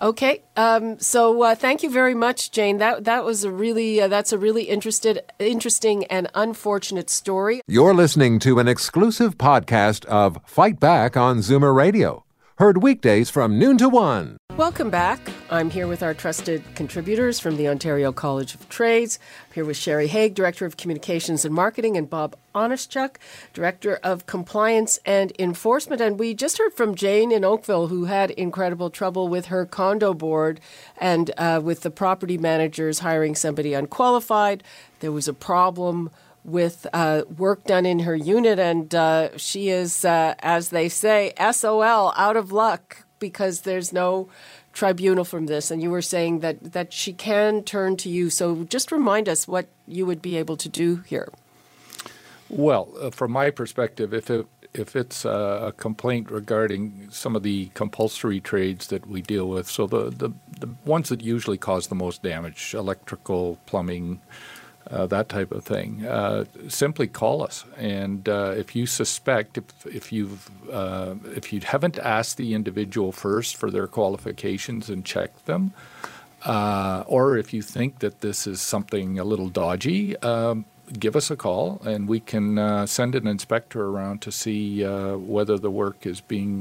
Okay, 0.00 0.42
um, 0.56 0.98
so 0.98 1.42
uh, 1.42 1.54
thank 1.54 1.82
you 1.82 1.90
very 1.90 2.14
much, 2.14 2.50
Jane. 2.50 2.78
That 2.78 3.04
that 3.04 3.24
was 3.24 3.44
a 3.44 3.50
really 3.50 4.00
uh, 4.00 4.08
that's 4.08 4.32
a 4.32 4.38
really 4.38 4.64
interested, 4.64 5.22
interesting 5.38 6.04
and 6.06 6.28
unfortunate 6.34 7.08
story. 7.08 7.62
You're 7.66 7.94
listening 7.94 8.38
to 8.40 8.58
an 8.58 8.68
exclusive 8.68 9.38
podcast 9.38 10.04
of 10.04 10.38
Fight 10.44 10.78
Back 10.78 11.16
on 11.16 11.38
Zoomer 11.38 11.74
Radio. 11.74 12.24
Heard 12.58 12.82
weekdays 12.82 13.30
from 13.30 13.58
noon 13.58 13.78
to 13.78 13.88
one. 13.88 14.36
Welcome 14.56 14.88
back. 14.88 15.20
I'm 15.50 15.68
here 15.68 15.86
with 15.86 16.02
our 16.02 16.14
trusted 16.14 16.62
contributors 16.74 17.38
from 17.38 17.58
the 17.58 17.68
Ontario 17.68 18.10
College 18.10 18.54
of 18.54 18.66
Trades. 18.70 19.18
I'm 19.48 19.52
here 19.52 19.64
with 19.66 19.76
Sherry 19.76 20.06
Haig, 20.06 20.34
Director 20.34 20.64
of 20.64 20.78
Communications 20.78 21.44
and 21.44 21.54
Marketing, 21.54 21.94
and 21.94 22.08
Bob 22.08 22.34
Honestchuk, 22.54 23.16
Director 23.52 24.00
of 24.02 24.24
Compliance 24.24 24.98
and 25.04 25.30
Enforcement. 25.38 26.00
And 26.00 26.18
we 26.18 26.32
just 26.32 26.56
heard 26.56 26.72
from 26.72 26.94
Jane 26.94 27.32
in 27.32 27.44
Oakville, 27.44 27.88
who 27.88 28.06
had 28.06 28.30
incredible 28.30 28.88
trouble 28.88 29.28
with 29.28 29.46
her 29.46 29.66
condo 29.66 30.14
board 30.14 30.58
and 30.96 31.32
uh, 31.36 31.60
with 31.62 31.82
the 31.82 31.90
property 31.90 32.38
managers 32.38 33.00
hiring 33.00 33.34
somebody 33.34 33.74
unqualified. 33.74 34.62
There 35.00 35.12
was 35.12 35.28
a 35.28 35.34
problem 35.34 36.08
with 36.44 36.86
uh, 36.94 37.24
work 37.36 37.64
done 37.64 37.84
in 37.84 38.00
her 38.00 38.16
unit, 38.16 38.58
and 38.58 38.94
uh, 38.94 39.36
she 39.36 39.68
is, 39.68 40.02
uh, 40.02 40.34
as 40.38 40.70
they 40.70 40.88
say, 40.88 41.34
SOL, 41.52 42.14
out 42.16 42.36
of 42.36 42.52
luck, 42.52 43.05
because 43.28 43.62
there's 43.62 43.92
no 43.92 44.28
tribunal 44.72 45.24
from 45.24 45.46
this. 45.46 45.70
And 45.70 45.82
you 45.82 45.90
were 45.90 46.02
saying 46.02 46.40
that, 46.40 46.72
that 46.72 46.92
she 46.92 47.12
can 47.12 47.62
turn 47.62 47.96
to 47.98 48.08
you. 48.08 48.30
So 48.30 48.64
just 48.64 48.92
remind 48.92 49.28
us 49.28 49.48
what 49.48 49.66
you 49.86 50.06
would 50.06 50.22
be 50.22 50.36
able 50.36 50.56
to 50.58 50.68
do 50.68 50.96
here. 51.06 51.28
Well, 52.48 52.88
uh, 53.00 53.10
from 53.10 53.32
my 53.32 53.50
perspective, 53.50 54.14
if 54.14 54.30
it 54.30 54.46
if 54.78 54.94
it's 54.94 55.24
a 55.24 55.72
complaint 55.78 56.30
regarding 56.30 57.08
some 57.10 57.34
of 57.34 57.42
the 57.42 57.70
compulsory 57.72 58.40
trades 58.40 58.88
that 58.88 59.06
we 59.06 59.22
deal 59.22 59.48
with, 59.48 59.66
so 59.66 59.86
the, 59.86 60.10
the, 60.10 60.30
the 60.60 60.68
ones 60.84 61.08
that 61.08 61.22
usually 61.22 61.56
cause 61.56 61.86
the 61.86 61.94
most 61.94 62.22
damage, 62.22 62.74
electrical, 62.74 63.58
plumbing, 63.64 64.20
uh, 64.90 65.06
that 65.06 65.28
type 65.28 65.50
of 65.50 65.64
thing, 65.64 66.06
uh, 66.06 66.44
simply 66.68 67.06
call 67.06 67.42
us. 67.42 67.64
And 67.76 68.28
uh, 68.28 68.54
if 68.56 68.76
you 68.76 68.86
suspect, 68.86 69.58
if, 69.58 69.64
if 69.86 70.12
you've 70.12 70.48
uh, 70.70 71.14
if 71.34 71.52
you 71.52 71.60
haven't 71.60 71.98
asked 71.98 72.36
the 72.36 72.54
individual 72.54 73.12
first 73.12 73.56
for 73.56 73.70
their 73.70 73.86
qualifications 73.86 74.88
and 74.88 75.04
checked 75.04 75.46
them, 75.46 75.72
uh, 76.44 77.02
or 77.06 77.36
if 77.36 77.52
you 77.52 77.62
think 77.62 77.98
that 77.98 78.20
this 78.20 78.46
is 78.46 78.60
something 78.60 79.18
a 79.18 79.24
little 79.24 79.48
dodgy, 79.48 80.16
um, 80.18 80.64
give 80.98 81.16
us 81.16 81.30
a 81.30 81.36
call 81.36 81.80
and 81.84 82.06
we 82.06 82.20
can 82.20 82.58
uh, 82.58 82.86
send 82.86 83.16
an 83.16 83.26
inspector 83.26 83.84
around 83.84 84.22
to 84.22 84.30
see 84.30 84.84
whether 84.84 85.58
the 85.58 85.70
work 85.70 86.06
is 86.06 86.20
being 86.20 86.60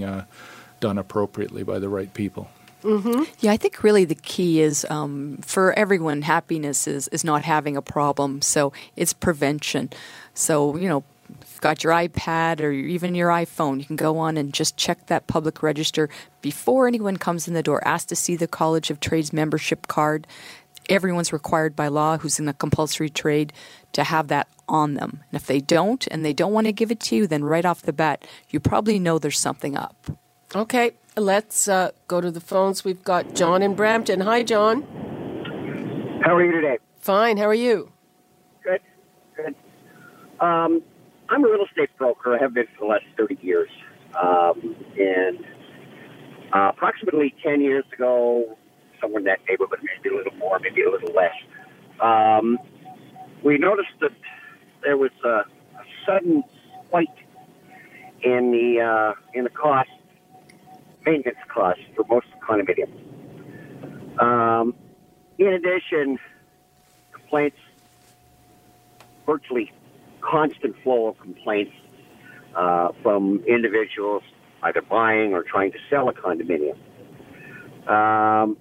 done 0.80 0.98
appropriately 0.98 1.62
by 1.64 1.78
the 1.78 1.90
right 1.90 2.12
people. 2.14 2.50
Yeah, 3.40 3.52
I 3.52 3.58
think 3.58 3.84
really 3.84 4.06
the 4.06 4.16
key 4.16 4.62
is 4.62 4.86
um, 4.90 5.40
for 5.42 5.74
everyone, 5.74 6.22
happiness 6.22 6.88
is, 6.88 7.08
is 7.10 7.24
not 7.24 7.44
having 7.44 7.76
a 7.76 7.82
problem. 7.82 8.42
So 8.42 8.74
it's 8.96 9.14
prevention. 9.14 9.90
So, 10.34 10.76
you 10.78 10.88
know, 10.88 11.04
got 11.62 11.84
your 11.84 11.94
iPad 11.94 12.62
or 12.62 12.72
even 12.72 13.16
your 13.16 13.30
iPhone, 13.30 13.80
you 13.80 13.86
can 13.86 13.96
go 13.96 14.18
on 14.20 14.38
and 14.38 14.54
just 14.54 14.78
check 14.78 15.08
that 15.08 15.28
public 15.28 15.64
register 15.64 16.10
before 16.42 16.88
anyone 16.88 17.18
comes 17.18 17.48
in 17.48 17.54
the 17.54 17.64
door. 17.64 17.86
Ask 17.88 18.08
to 18.10 18.16
see 18.16 18.36
the 18.36 18.48
College 18.48 18.92
of 18.92 19.00
Trades 19.00 19.34
membership 19.34 19.88
card. 19.88 20.28
Everyone's 20.88 21.34
required 21.34 21.76
by 21.76 21.88
law 21.88 22.18
who's 22.18 22.40
in 22.40 22.48
a 22.48 22.54
compulsory 22.54 23.10
trade 23.10 23.52
to 23.94 24.04
have 24.04 24.28
that 24.28 24.48
on 24.68 24.94
them. 24.94 25.24
And 25.32 25.42
if 25.42 25.48
they 25.48 25.60
don't 25.60 26.06
and 26.12 26.24
they 26.24 26.34
don't 26.34 26.54
want 26.54 26.68
to 26.68 26.74
give 26.74 26.92
it 26.92 27.00
to 27.02 27.16
you, 27.16 27.26
then 27.26 27.44
right 27.44 27.66
off 27.66 27.82
the 27.82 27.94
bat, 27.94 28.26
you 28.50 28.60
probably 28.60 29.00
know 29.00 29.18
there's 29.18 29.40
something 29.40 29.76
up. 29.76 29.96
Okay, 30.56 30.92
let's 31.18 31.68
uh, 31.68 31.92
go 32.08 32.22
to 32.22 32.32
the 32.32 32.40
phones. 32.40 32.86
We've 32.86 33.04
got 33.04 33.36
John 33.36 33.62
in 33.62 33.76
Brampton. 33.76 34.22
Hi, 34.22 34.42
John. 34.42 34.84
How 36.24 36.34
are 36.34 36.46
you 36.46 36.54
today? 36.54 36.78
Fine. 36.98 37.36
How 37.36 37.48
are 37.48 37.54
you? 37.54 37.92
Good, 38.64 38.80
good. 39.36 39.54
Um, 40.40 40.82
I'm 41.28 41.44
a 41.44 41.50
real 41.50 41.66
estate 41.66 41.90
broker. 41.98 42.38
I 42.38 42.42
have 42.42 42.54
been 42.54 42.68
for 42.68 42.86
the 42.86 42.86
last 42.86 43.04
30 43.18 43.38
years. 43.42 43.70
Um, 44.18 44.78
and 44.98 45.40
uh, 46.54 46.72
approximately 46.74 47.36
10 47.44 47.60
years 47.60 47.84
ago, 47.92 48.58
somewhere 49.02 49.20
in 49.20 49.26
that 49.26 49.40
neighborhood, 49.50 49.80
maybe 49.84 50.16
a 50.16 50.18
little 50.18 50.38
more, 50.38 50.58
maybe 50.60 50.84
a 50.84 50.90
little 50.90 51.14
less, 51.14 51.36
um, 52.02 52.58
we 53.44 53.58
noticed 53.58 53.90
that 54.00 54.12
there 54.84 54.96
was 54.96 55.12
a, 55.26 55.28
a 55.28 55.84
sudden 56.06 56.46
spike 56.88 57.10
in 58.24 58.52
the 58.52 58.82
uh, 58.82 59.14
in 59.34 59.44
the 59.44 59.50
cost, 59.50 59.90
maintenance 61.06 61.38
costs 61.48 61.84
for 61.96 62.06
most 62.10 62.28
condominiums. 62.48 63.02
Um, 64.22 64.74
in 65.38 65.48
addition, 65.48 66.18
complaints, 67.12 67.58
virtually 69.26 69.72
constant 70.22 70.76
flow 70.84 71.08
of 71.08 71.20
complaints 71.20 71.74
uh, 72.56 72.90
from 73.02 73.44
individuals 73.48 74.24
either 74.64 74.82
buying 74.82 75.34
or 75.34 75.44
trying 75.44 75.72
to 75.72 75.78
sell 75.90 76.10
a 76.10 76.14
condominium. 76.14 76.78
Um, 77.88 78.58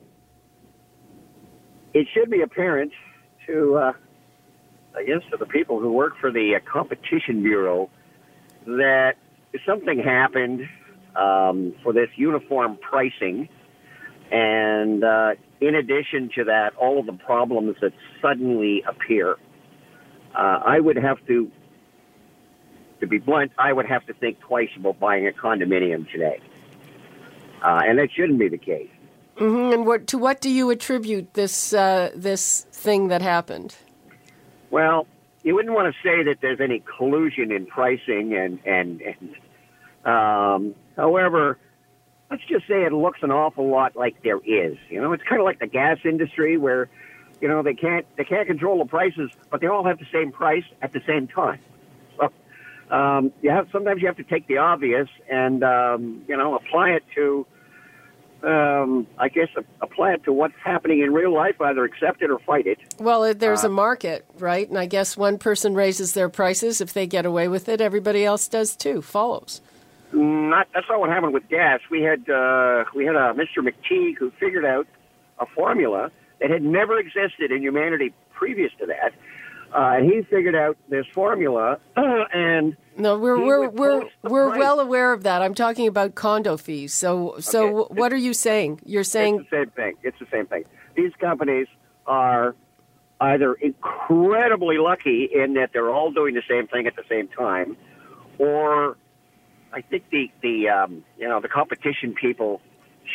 it 1.94 2.06
should 2.12 2.30
be 2.30 2.42
apparent 2.42 2.92
to, 3.46 3.76
uh, 3.76 3.92
I 4.96 5.04
guess, 5.04 5.22
to 5.30 5.36
the 5.38 5.46
people 5.46 5.80
who 5.80 5.92
work 5.92 6.14
for 6.20 6.30
the 6.30 6.56
uh, 6.56 6.70
Competition 6.70 7.42
Bureau 7.42 7.88
that 8.66 9.14
something 9.66 9.98
happened 9.98 10.62
um, 11.16 11.75
for 11.83 11.92
this 11.92 12.09
uniform 12.16 12.78
pricing. 12.80 13.49
And 14.30 15.04
uh, 15.04 15.35
in 15.61 15.75
addition 15.75 16.30
to 16.37 16.44
that, 16.44 16.75
all 16.76 16.99
of 16.99 17.06
the 17.06 17.12
problems 17.12 17.76
that 17.80 17.92
suddenly 18.21 18.83
appear, 18.87 19.37
uh, 20.35 20.61
I 20.64 20.80
would 20.80 20.97
have 20.97 21.25
to, 21.26 21.50
to 23.00 23.06
be 23.06 23.18
blunt, 23.18 23.52
I 23.59 23.73
would 23.73 23.87
have 23.87 24.04
to 24.06 24.14
think 24.14 24.40
twice 24.40 24.71
about 24.76 24.99
buying 24.99 25.26
a 25.26 25.30
condominium 25.30 26.11
today. 26.11 26.40
Uh, 27.62 27.83
and 27.85 27.99
that 27.99 28.09
shouldn't 28.14 28.38
be 28.38 28.49
the 28.49 28.59
case. 28.59 28.90
hmm 29.38 29.73
And 29.73 29.87
what, 29.87 30.06
to 30.09 30.18
what 30.18 30.40
do 30.40 30.50
you 30.50 30.71
attribute 30.71 31.35
this 31.35 31.73
uh, 31.73 32.11
this 32.14 32.66
thing 32.73 33.09
that 33.09 33.23
happened? 33.23 33.76
Well, 34.71 35.06
you 35.44 35.54
wouldn't 35.54 35.75
want 35.75 35.94
to 35.94 36.00
say 36.02 36.23
that 36.25 36.38
there's 36.40 36.61
any 36.61 36.83
collusion 36.97 37.52
in 37.52 37.66
pricing, 37.66 38.35
and 38.35 38.59
and, 38.66 39.00
and 39.00 39.37
um, 40.04 40.75
however, 40.96 41.58
let's 42.30 42.44
just 42.46 42.66
say 42.66 42.84
it 42.84 42.92
looks 42.92 43.20
an 43.23 43.30
awful 43.30 43.68
lot 43.68 43.96
like 43.96 44.23
there 44.23 44.38
is. 44.44 44.76
You 44.88 45.00
know, 45.00 45.12
it's 45.12 45.23
kind 45.23 45.40
of 45.40 45.44
like 45.44 45.61
the 45.61 45.66
gas 45.66 45.99
industry 46.04 46.56
where, 46.56 46.88
you 47.40 47.49
know, 47.49 47.62
they 47.62 47.75
can't 47.75 48.06
they 48.16 48.25
can't 48.25 48.46
control 48.46 48.78
the 48.78 48.87
prices, 48.87 49.30
but 49.50 49.61
they 49.61 49.66
all 49.66 49.84
have 49.84 49.99
the 49.99 50.06
same 50.12 50.32
price 50.32 50.64
at 50.82 50.92
the 50.92 51.00
same 51.06 51.26
time. 51.28 51.61
um, 52.90 53.32
you 53.42 53.50
have 53.50 53.68
sometimes 53.73 54.00
you 54.02 54.06
have 54.08 54.16
to 54.16 54.25
take 54.25 54.46
the 54.46 54.58
obvious 54.58 55.08
and 55.30 55.62
um, 55.64 56.23
you 56.28 56.37
know 56.37 56.54
apply 56.56 56.90
it 56.90 57.04
to. 57.14 57.46
Um, 58.42 59.06
I 59.18 59.30
guess 59.30 59.49
apply 59.80 60.12
it 60.12 60.25
to 60.25 60.32
what's 60.32 60.54
happening 60.62 61.00
in 61.00 61.14
real 61.14 61.32
life. 61.32 61.58
Either 61.62 61.82
accept 61.84 62.20
it 62.20 62.30
or 62.30 62.38
fight 62.40 62.66
it. 62.66 62.78
Well, 62.99 63.32
there's 63.32 63.64
Uh, 63.64 63.68
a 63.68 63.70
market, 63.70 64.26
right? 64.38 64.68
And 64.68 64.76
I 64.78 64.84
guess 64.84 65.16
one 65.16 65.38
person 65.38 65.75
raises 65.75 66.12
their 66.12 66.28
prices. 66.28 66.82
If 66.82 66.92
they 66.92 67.06
get 67.06 67.25
away 67.25 67.49
with 67.49 67.70
it, 67.70 67.80
everybody 67.80 68.23
else 68.23 68.46
does 68.46 68.76
too. 68.76 69.00
Follows. 69.00 69.62
Not 70.14 70.68
that's 70.73 70.87
not 70.88 71.00
what 71.00 71.11
happened 71.11 71.35
with 71.35 71.49
gas. 71.49 71.80
We 71.90 72.02
had 72.02 72.28
uh, 72.30 72.85
we 72.94 73.04
had 73.04 73.16
a 73.16 73.35
Mr. 73.35 73.59
McTeague 73.59 74.16
who 74.18 74.30
figured 74.38 74.64
out 74.64 74.87
a 75.40 75.47
formula 75.47 76.11
that 76.40 76.50
had 76.50 76.62
never 76.62 76.99
existed 76.99 77.50
in 77.50 77.62
humanity 77.62 78.12
previous 78.33 78.71
to 78.78 78.87
that. 78.87 79.12
Uh, 79.75 79.97
and 79.97 80.04
he 80.12 80.23
figured 80.23 80.54
out 80.54 80.76
this 80.88 81.04
formula, 81.12 81.80
and 81.97 82.76
No, 82.97 83.18
we're 83.18 83.38
we're 83.44 83.68
we're 83.71 84.04
we're 84.23 84.49
price. 84.50 84.59
well 84.61 84.78
aware 84.78 85.12
of 85.12 85.25
that. 85.25 85.42
I'm 85.42 85.54
talking 85.54 85.88
about 85.88 86.14
condo 86.14 86.56
fees. 86.56 86.94
So 86.94 87.35
so 87.40 87.80
Okay. 87.87 87.94
what 88.00 88.12
are 88.12 88.16
you 88.16 88.35
saying? 88.35 88.80
You're 88.85 89.02
saying 89.02 89.40
it's 89.40 89.50
the 89.50 89.56
same 89.56 89.71
thing. 89.71 89.94
It's 90.04 90.18
the 90.21 90.26
same 90.30 90.47
thing. 90.47 90.62
These 90.94 91.12
companies 91.21 91.66
are 92.06 92.54
either 93.21 93.54
incredibly 93.54 94.78
lucky 94.78 95.28
in 95.35 95.54
that 95.54 95.71
they're 95.73 95.90
all 95.90 96.12
doing 96.12 96.35
the 96.35 96.42
same 96.49 96.68
thing 96.68 96.87
at 96.87 96.94
the 96.94 97.04
same 97.09 97.26
time, 97.28 97.76
or 98.38 98.97
I 99.75 99.81
think 99.83 100.04
the 100.11 100.31
the 100.40 100.69
um, 100.69 101.04
you 101.19 101.28
know 101.28 101.40
the 101.40 101.49
competition 101.49 102.14
people 102.14 102.61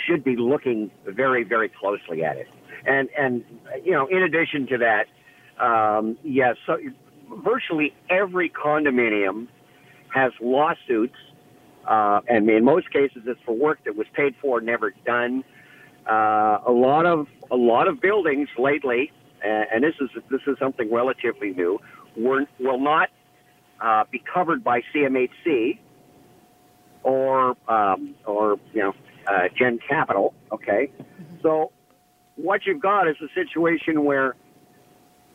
should 0.05 0.23
be 0.23 0.35
looking 0.35 0.91
very 1.05 1.43
very 1.43 1.69
closely 1.69 2.23
at 2.23 2.37
it. 2.37 2.47
And 2.85 3.09
and 3.17 3.45
you 3.83 3.93
know 3.93 4.07
in 4.07 4.21
addition 4.23 4.67
to 4.67 4.77
that, 4.79 5.07
um, 5.63 6.17
yes, 6.23 6.57
so 6.65 6.77
virtually 7.43 7.93
every 8.09 8.49
condominium 8.49 9.47
has 10.13 10.33
lawsuits, 10.41 11.15
uh, 11.87 12.19
and 12.27 12.49
in 12.49 12.65
most 12.65 12.91
cases 12.91 13.23
it's 13.25 13.39
for 13.45 13.55
work 13.55 13.79
that 13.85 13.95
was 13.95 14.07
paid 14.13 14.35
for, 14.41 14.59
never 14.59 14.93
done. 15.05 15.43
Uh, 16.09 16.59
a 16.65 16.71
lot 16.71 17.05
of 17.05 17.27
a 17.51 17.55
lot 17.55 17.87
of 17.87 18.01
buildings 18.01 18.49
lately, 18.57 19.13
uh, 19.45 19.63
and 19.73 19.81
this 19.81 19.95
is 20.01 20.09
this 20.29 20.41
is 20.45 20.57
something 20.59 20.91
relatively 20.91 21.51
new, 21.51 21.79
were, 22.17 22.45
will 22.59 22.79
not 22.79 23.09
uh, 23.79 24.03
be 24.11 24.21
covered 24.33 24.61
by 24.61 24.81
CMHC 24.93 25.79
or 27.03 27.55
um, 27.67 28.15
or 28.25 28.59
you 28.73 28.81
know 28.81 28.93
uh, 29.27 29.47
Gen 29.57 29.79
Capital. 29.87 30.33
Okay, 30.51 30.91
so 31.41 31.71
what 32.35 32.65
you've 32.65 32.81
got 32.81 33.07
is 33.07 33.15
a 33.21 33.27
situation 33.33 34.03
where 34.03 34.35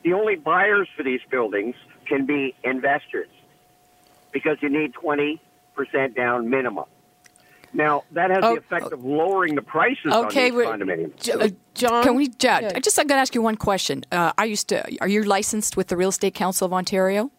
the 0.02 0.12
only 0.12 0.36
buyers 0.36 0.88
for 0.96 1.02
these 1.02 1.20
buildings 1.30 1.74
can 2.06 2.26
be 2.26 2.54
investors 2.64 3.28
because 4.32 4.58
you 4.60 4.68
need 4.68 4.92
twenty 4.94 5.40
percent 5.74 6.14
down 6.14 6.48
minimum. 6.50 6.84
Now 7.72 8.04
that 8.12 8.30
has 8.30 8.40
Oh, 8.42 8.54
the 8.54 8.60
effect 8.60 8.92
of 8.92 9.04
lowering 9.04 9.56
the 9.56 9.62
prices 9.62 10.12
Okay, 10.12 10.50
on 10.50 10.56
wait, 10.56 10.64
these 10.64 10.86
condominiums. 10.86 11.20
J- 11.20 11.32
uh, 11.32 11.48
John. 11.74 12.04
Can 12.04 12.14
we, 12.14 12.28
Jad? 12.28 12.62
Yeah. 12.62 12.72
I 12.76 12.80
just 12.80 12.96
I'm 12.98 13.08
going 13.08 13.16
to 13.16 13.20
ask 13.20 13.34
you 13.34 13.42
one 13.42 13.56
question. 13.56 14.04
Uh, 14.12 14.32
I 14.38 14.44
used 14.44 14.68
to. 14.68 15.00
Are 15.00 15.08
you 15.08 15.24
licensed 15.24 15.76
with 15.76 15.88
the 15.88 15.96
Real 15.96 16.10
Estate 16.10 16.34
Council 16.34 16.66
of 16.66 16.72
Ontario? 16.72 17.32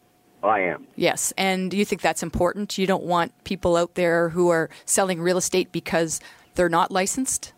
I 0.48 0.62
am. 0.62 0.88
Yes, 0.96 1.34
and 1.38 1.74
you 1.74 1.86
think 1.86 2.02
that's 2.02 2.24
important? 2.24 2.78
You 2.78 2.88
don't 2.88 3.04
want 3.04 3.32
people 3.44 3.76
out 3.76 3.96
there 3.96 4.30
who 4.30 4.50
are 4.50 4.70
selling 4.86 5.22
real 5.22 5.38
estate 5.38 5.72
because 5.72 6.20
they're 6.56 6.70
not 6.70 6.92
licensed. 6.92 7.54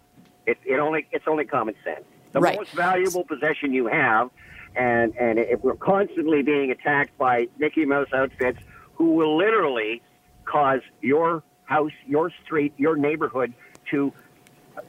It, 0.45 0.57
it 0.65 0.79
only 0.79 1.07
it's 1.11 1.27
only 1.27 1.45
common 1.45 1.75
sense. 1.83 2.03
The 2.31 2.39
Right. 2.39 2.57
most 2.57 2.71
valuable 2.71 3.23
possession 3.23 3.73
you 3.73 3.87
have, 3.87 4.29
and 4.75 5.15
and 5.17 5.39
if 5.39 5.61
we're 5.63 5.75
constantly 5.75 6.41
being 6.41 6.71
attacked 6.71 7.17
by 7.17 7.47
Mickey 7.57 7.85
Mouse 7.85 8.07
outfits 8.13 8.59
who 8.95 9.11
will 9.13 9.37
literally 9.37 10.01
cause 10.45 10.81
your 11.01 11.43
house, 11.65 11.91
your 12.07 12.31
street, 12.43 12.73
your 12.77 12.95
neighborhood 12.95 13.53
to 13.91 14.11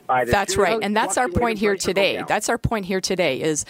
That's 0.06 0.56
right, 0.56 0.78
and 0.82 0.96
that's 0.96 1.16
our 1.16 1.28
point 1.28 1.58
here 1.58 1.72
price 1.72 1.84
or 1.84 1.86
go 1.86 1.92
today. 1.92 2.24
That's 2.26 2.48
our 2.48 2.58
point 2.58 2.86
here 2.86 3.00
today. 3.00 3.40
Is 3.40 3.64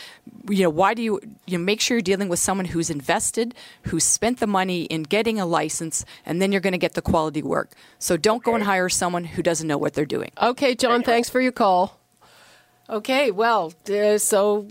you 0.49 0.63
know 0.63 0.71
why 0.71 0.95
do 0.95 1.03
you 1.03 1.21
you 1.47 1.59
know, 1.59 1.65
make 1.65 1.81
sure 1.81 1.97
you're 1.97 2.03
dealing 2.03 2.29
with 2.29 2.39
someone 2.39 2.67
who's 2.67 2.91
invested, 2.91 3.55
who's 3.83 4.05
spent 4.05 4.41
the 4.41 4.47
money 4.47 4.85
in 4.85 5.03
getting 5.03 5.41
a 5.41 5.47
license, 5.47 6.05
and 6.25 6.41
then 6.41 6.53
you're 6.53 6.61
going 6.61 6.73
to 6.73 6.79
get 6.79 6.95
the 6.95 7.03
quality 7.03 7.43
work. 7.43 7.73
So 7.99 8.17
don't 8.17 8.43
go 8.43 8.55
and 8.55 8.65
hire 8.65 8.89
someone 8.89 9.25
who 9.25 9.43
doesn't 9.43 9.67
know 9.67 9.79
what 9.79 9.95
they're 9.95 10.07
doing. 10.07 10.31
Okay, 10.41 10.75
John. 10.75 11.03
Thanks 11.03 11.29
for 11.29 11.41
your 11.41 11.53
call. 11.53 11.99
Okay. 12.89 13.31
Well, 13.31 13.73
uh, 13.91 14.19
so 14.19 14.67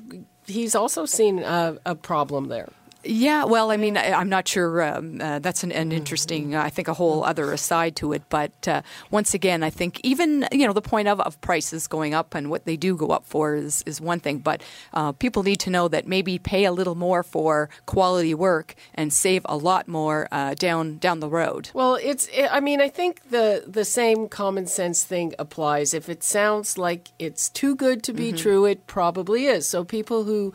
he's 0.45 0.75
also 0.75 1.05
seen 1.05 1.39
a, 1.39 1.77
a 1.85 1.95
problem 1.95 2.47
there. 2.47 2.69
Yeah, 3.03 3.45
well, 3.45 3.71
I 3.71 3.77
mean, 3.77 3.95
I, 3.95 4.11
I'm 4.11 4.27
not 4.29 4.47
sure. 4.47 4.83
Um, 4.83 5.21
uh, 5.21 5.39
that's 5.39 5.63
an, 5.63 5.71
an 5.71 5.91
interesting, 5.91 6.55
uh, 6.55 6.61
I 6.63 6.69
think, 6.69 6.87
a 6.87 6.93
whole 6.93 7.23
other 7.23 7.51
aside 7.53 7.95
to 7.97 8.11
it. 8.13 8.23
But 8.29 8.67
uh, 8.67 8.81
once 9.11 9.33
again, 9.33 9.63
I 9.63 9.69
think 9.69 10.01
even 10.03 10.47
you 10.51 10.67
know 10.67 10.73
the 10.73 10.81
point 10.81 11.07
of, 11.07 11.19
of 11.21 11.39
prices 11.41 11.87
going 11.87 12.13
up 12.13 12.35
and 12.35 12.49
what 12.49 12.65
they 12.65 12.75
do 12.75 12.95
go 12.97 13.07
up 13.07 13.25
for 13.25 13.55
is 13.55 13.83
is 13.85 14.01
one 14.01 14.19
thing. 14.19 14.39
But 14.39 14.61
uh, 14.93 15.11
people 15.13 15.43
need 15.43 15.59
to 15.61 15.69
know 15.69 15.87
that 15.87 16.07
maybe 16.07 16.37
pay 16.39 16.65
a 16.65 16.71
little 16.71 16.95
more 16.95 17.23
for 17.23 17.69
quality 17.85 18.33
work 18.33 18.75
and 18.93 19.13
save 19.13 19.43
a 19.45 19.55
lot 19.55 19.87
more 19.87 20.27
uh, 20.31 20.53
down 20.55 20.97
down 20.97 21.19
the 21.19 21.29
road. 21.29 21.69
Well, 21.73 21.95
it's. 21.95 22.27
I 22.51 22.59
mean, 22.59 22.81
I 22.81 22.89
think 22.89 23.29
the 23.29 23.63
the 23.65 23.85
same 23.85 24.27
common 24.27 24.65
sense 24.67 25.03
thing 25.03 25.33
applies. 25.39 25.93
If 25.93 26.09
it 26.09 26.23
sounds 26.23 26.77
like 26.77 27.09
it's 27.19 27.47
too 27.49 27.75
good 27.75 28.03
to 28.03 28.13
be 28.13 28.31
true, 28.33 28.65
it 28.65 28.85
probably 28.87 29.45
is. 29.45 29.67
So 29.67 29.83
people 29.85 30.23
who 30.25 30.53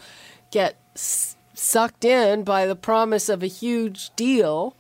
get 0.51 0.77
s- 0.95 1.37
sucked 1.63 2.05
in 2.05 2.43
by 2.43 2.67
the 2.67 2.77
promise 2.77 3.29
of 3.29 3.43
a 3.43 3.47
huge 3.47 4.15
deal, 4.17 4.75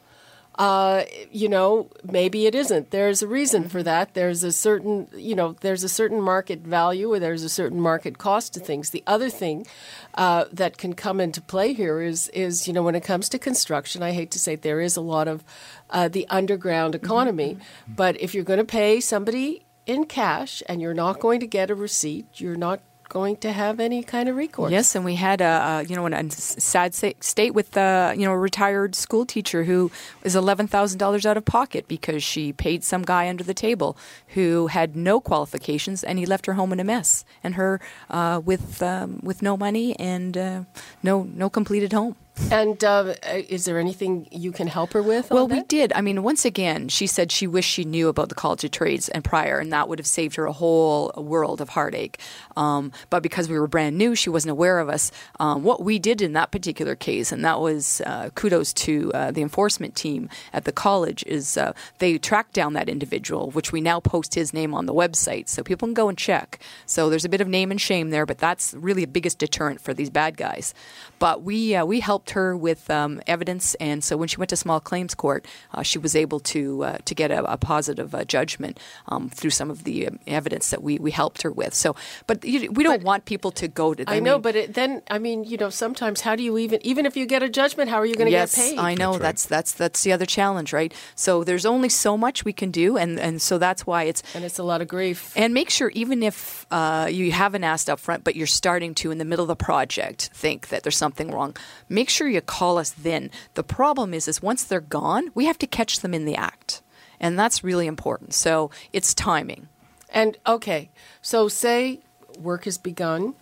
uh, 0.56 1.04
you 1.30 1.48
know, 1.48 1.88
maybe 2.04 2.46
it 2.46 2.54
isn't. 2.54 2.90
There's 2.90 3.22
a 3.22 3.26
reason 3.26 3.68
for 3.68 3.82
that. 3.82 4.12
There's 4.12 4.44
a 4.44 4.52
certain, 4.52 5.08
you 5.14 5.34
know, 5.34 5.56
there's 5.60 5.82
a 5.82 5.88
certain 5.88 6.20
market 6.20 6.60
value 6.60 7.10
or 7.10 7.18
there's 7.18 7.42
a 7.42 7.48
certain 7.48 7.80
market 7.80 8.18
cost 8.18 8.52
to 8.54 8.60
things. 8.60 8.90
The 8.90 9.02
other 9.06 9.30
thing 9.30 9.66
uh, 10.14 10.44
that 10.52 10.76
can 10.76 10.92
come 10.92 11.20
into 11.20 11.40
play 11.40 11.72
here 11.72 12.02
is, 12.02 12.28
is, 12.28 12.66
you 12.66 12.74
know, 12.74 12.82
when 12.82 12.94
it 12.94 13.04
comes 13.04 13.30
to 13.30 13.38
construction, 13.38 14.02
I 14.02 14.12
hate 14.12 14.30
to 14.32 14.38
say 14.38 14.54
it, 14.54 14.62
there 14.62 14.80
is 14.80 14.96
a 14.96 15.00
lot 15.00 15.26
of 15.26 15.42
uh, 15.88 16.08
the 16.08 16.26
underground 16.28 16.94
economy. 16.94 17.56
But 17.88 18.20
if 18.20 18.34
you're 18.34 18.44
going 18.44 18.58
to 18.58 18.64
pay 18.64 19.00
somebody 19.00 19.64
in 19.86 20.04
cash 20.04 20.62
and 20.68 20.82
you're 20.82 20.94
not 20.94 21.18
going 21.18 21.40
to 21.40 21.46
get 21.46 21.70
a 21.70 21.74
receipt, 21.74 22.26
you're 22.40 22.56
not 22.56 22.80
going 23.12 23.36
to 23.36 23.52
have 23.52 23.78
any 23.78 24.02
kind 24.02 24.26
of 24.28 24.36
recourse. 24.36 24.72
Yes, 24.72 24.94
and 24.94 25.04
we 25.04 25.16
had 25.16 25.40
a, 25.42 25.44
a 25.44 25.82
you 25.84 25.94
know 25.94 26.06
a 26.06 26.30
sad 26.30 26.94
state 26.94 27.54
with 27.54 27.76
uh, 27.76 28.14
you 28.16 28.24
know 28.24 28.32
a 28.32 28.38
retired 28.38 28.94
school 28.94 29.26
teacher 29.26 29.64
who 29.64 29.90
is 30.24 30.34
eleven 30.34 30.66
thousand 30.66 30.98
dollars 30.98 31.26
out 31.26 31.36
of 31.36 31.44
pocket 31.44 31.86
because 31.88 32.22
she 32.22 32.52
paid 32.52 32.82
some 32.82 33.02
guy 33.02 33.28
under 33.28 33.44
the 33.44 33.54
table 33.54 33.96
who 34.28 34.68
had 34.68 34.96
no 34.96 35.20
qualifications 35.20 36.02
and 36.02 36.18
he 36.18 36.24
left 36.24 36.46
her 36.46 36.54
home 36.54 36.72
in 36.72 36.80
a 36.80 36.84
mess 36.84 37.24
and 37.44 37.54
her 37.54 37.80
uh, 38.08 38.40
with 38.42 38.82
um, 38.82 39.20
with 39.22 39.42
no 39.42 39.56
money 39.56 39.94
and 39.98 40.38
uh, 40.38 40.64
no 41.02 41.28
no 41.34 41.50
completed 41.50 41.92
home. 41.92 42.16
And 42.50 42.82
uh, 42.82 43.14
is 43.26 43.66
there 43.66 43.78
anything 43.78 44.26
you 44.30 44.52
can 44.52 44.66
help 44.66 44.92
her 44.94 45.02
with? 45.02 45.30
Well, 45.30 45.46
we 45.46 45.62
did. 45.64 45.92
I 45.94 46.00
mean, 46.00 46.22
once 46.22 46.46
again, 46.46 46.88
she 46.88 47.06
said 47.06 47.30
she 47.30 47.46
wished 47.46 47.70
she 47.70 47.84
knew 47.84 48.08
about 48.08 48.30
the 48.30 48.34
College 48.34 48.64
of 48.64 48.70
Trades 48.70 49.10
and 49.10 49.22
prior, 49.22 49.58
and 49.58 49.70
that 49.72 49.88
would 49.88 49.98
have 49.98 50.06
saved 50.06 50.36
her 50.36 50.46
a 50.46 50.52
whole 50.52 51.12
world 51.16 51.60
of 51.60 51.70
heartache. 51.70 52.18
Um, 52.56 52.90
but 53.10 53.22
because 53.22 53.48
we 53.48 53.58
were 53.58 53.66
brand 53.66 53.98
new, 53.98 54.14
she 54.14 54.30
wasn't 54.30 54.52
aware 54.52 54.78
of 54.78 54.88
us. 54.88 55.12
Um, 55.40 55.62
what 55.62 55.82
we 55.82 55.98
did 55.98 56.22
in 56.22 56.32
that 56.32 56.50
particular 56.50 56.94
case, 56.94 57.32
and 57.32 57.44
that 57.44 57.60
was 57.60 58.00
uh, 58.06 58.30
kudos 58.34 58.72
to 58.74 59.12
uh, 59.12 59.30
the 59.30 59.42
enforcement 59.42 59.94
team 59.94 60.30
at 60.54 60.64
the 60.64 60.72
college, 60.72 61.22
is 61.26 61.58
uh, 61.58 61.74
they 61.98 62.16
tracked 62.16 62.54
down 62.54 62.72
that 62.72 62.88
individual, 62.88 63.50
which 63.50 63.72
we 63.72 63.80
now 63.82 64.00
post 64.00 64.34
his 64.34 64.54
name 64.54 64.72
on 64.72 64.86
the 64.86 64.94
website, 64.94 65.48
so 65.48 65.62
people 65.62 65.86
can 65.86 65.94
go 65.94 66.08
and 66.08 66.16
check. 66.16 66.58
So 66.86 67.10
there's 67.10 67.26
a 67.26 67.30
bit 67.30 67.42
of 67.42 67.48
name 67.48 67.70
and 67.70 67.80
shame 67.80 68.08
there, 68.08 68.24
but 68.24 68.38
that's 68.38 68.72
really 68.74 69.04
the 69.04 69.10
biggest 69.10 69.38
deterrent 69.38 69.80
for 69.82 69.92
these 69.92 70.10
bad 70.10 70.36
guys. 70.38 70.72
But 71.18 71.42
we 71.42 71.74
uh, 71.74 71.84
we 71.84 72.00
helped 72.00 72.21
her 72.30 72.56
with 72.56 72.88
um, 72.90 73.20
evidence, 73.26 73.74
and 73.76 74.02
so 74.02 74.16
when 74.16 74.28
she 74.28 74.36
went 74.36 74.50
to 74.50 74.56
small 74.56 74.80
claims 74.80 75.14
court, 75.14 75.46
uh, 75.74 75.82
she 75.82 75.98
was 75.98 76.16
able 76.16 76.40
to 76.40 76.84
uh, 76.84 76.98
to 77.04 77.14
get 77.14 77.30
a, 77.30 77.44
a 77.52 77.56
positive 77.56 78.14
uh, 78.14 78.24
judgment 78.24 78.78
um, 79.08 79.28
through 79.28 79.50
some 79.50 79.70
of 79.70 79.84
the 79.84 80.08
um, 80.08 80.18
evidence 80.26 80.70
that 80.70 80.82
we, 80.82 80.98
we 80.98 81.10
helped 81.10 81.42
her 81.42 81.50
with. 81.50 81.74
So, 81.74 81.94
but 82.26 82.44
you, 82.44 82.70
we 82.72 82.84
don't 82.84 83.02
want 83.02 83.24
people 83.24 83.50
to 83.52 83.68
go 83.68 83.94
to. 83.94 84.04
I, 84.08 84.20
know, 84.20 84.34
mean- 84.34 84.42
but 84.42 84.56
it, 84.56 84.74
then 84.74 85.02
I 85.10 85.18
mean, 85.18 85.44
you 85.44 85.56
know, 85.56 85.70
sometimes 85.70 86.20
how 86.20 86.36
do 86.36 86.42
you 86.42 86.56
even 86.58 86.84
even 86.84 87.06
if 87.06 87.16
you 87.16 87.26
get 87.26 87.42
a 87.42 87.48
judgment, 87.48 87.90
how 87.90 87.96
are 87.96 88.06
you 88.06 88.14
going 88.14 88.26
to 88.26 88.32
yes, 88.32 88.54
get 88.54 88.70
paid? 88.70 88.78
I 88.78 88.94
know 88.94 89.18
that's 89.18 89.46
that's 89.46 89.72
that's 89.72 90.02
the 90.02 90.12
other 90.12 90.26
challenge, 90.26 90.72
right? 90.72 90.92
So 91.14 91.44
there's 91.44 91.66
only 91.66 91.88
so 91.88 92.16
much 92.16 92.44
we 92.44 92.52
can 92.52 92.70
do, 92.70 92.96
and 92.96 93.18
and 93.18 93.40
so 93.40 93.58
that's 93.58 93.86
why 93.86 94.04
it's 94.04 94.22
and 94.34 94.44
it's 94.44 94.58
a 94.58 94.64
lot 94.64 94.80
of 94.80 94.88
grief. 94.88 95.32
And 95.36 95.54
make 95.54 95.70
sure, 95.70 95.90
even 95.94 96.22
if 96.22 96.66
uh, 96.70 97.08
you 97.10 97.32
haven't 97.32 97.64
asked 97.64 97.90
up 97.90 98.00
front, 98.00 98.24
but 98.24 98.36
you're 98.36 98.46
starting 98.46 98.94
to 98.96 99.10
in 99.10 99.18
the 99.18 99.24
middle 99.24 99.44
of 99.44 99.48
the 99.48 99.56
project 99.56 100.30
think 100.32 100.68
that 100.68 100.82
there's 100.82 100.96
something 100.96 101.30
wrong, 101.30 101.56
make 101.88 102.08
sure 102.12 102.28
you 102.28 102.40
call 102.40 102.78
us 102.78 102.90
then. 102.90 103.30
The 103.54 103.62
problem 103.62 104.14
is, 104.14 104.28
is 104.28 104.42
once 104.42 104.64
they're 104.64 104.80
gone, 104.80 105.30
we 105.34 105.46
have 105.46 105.58
to 105.58 105.66
catch 105.66 106.00
them 106.00 106.14
in 106.14 106.24
the 106.24 106.36
act, 106.36 106.82
and 107.18 107.38
that's 107.38 107.64
really 107.64 107.86
important. 107.86 108.34
So 108.34 108.70
it's 108.92 109.14
timing. 109.14 109.68
And 110.10 110.36
okay, 110.46 110.90
so 111.22 111.48
say 111.48 112.00
work 112.38 112.64
has 112.64 112.78
begun, 112.78 113.34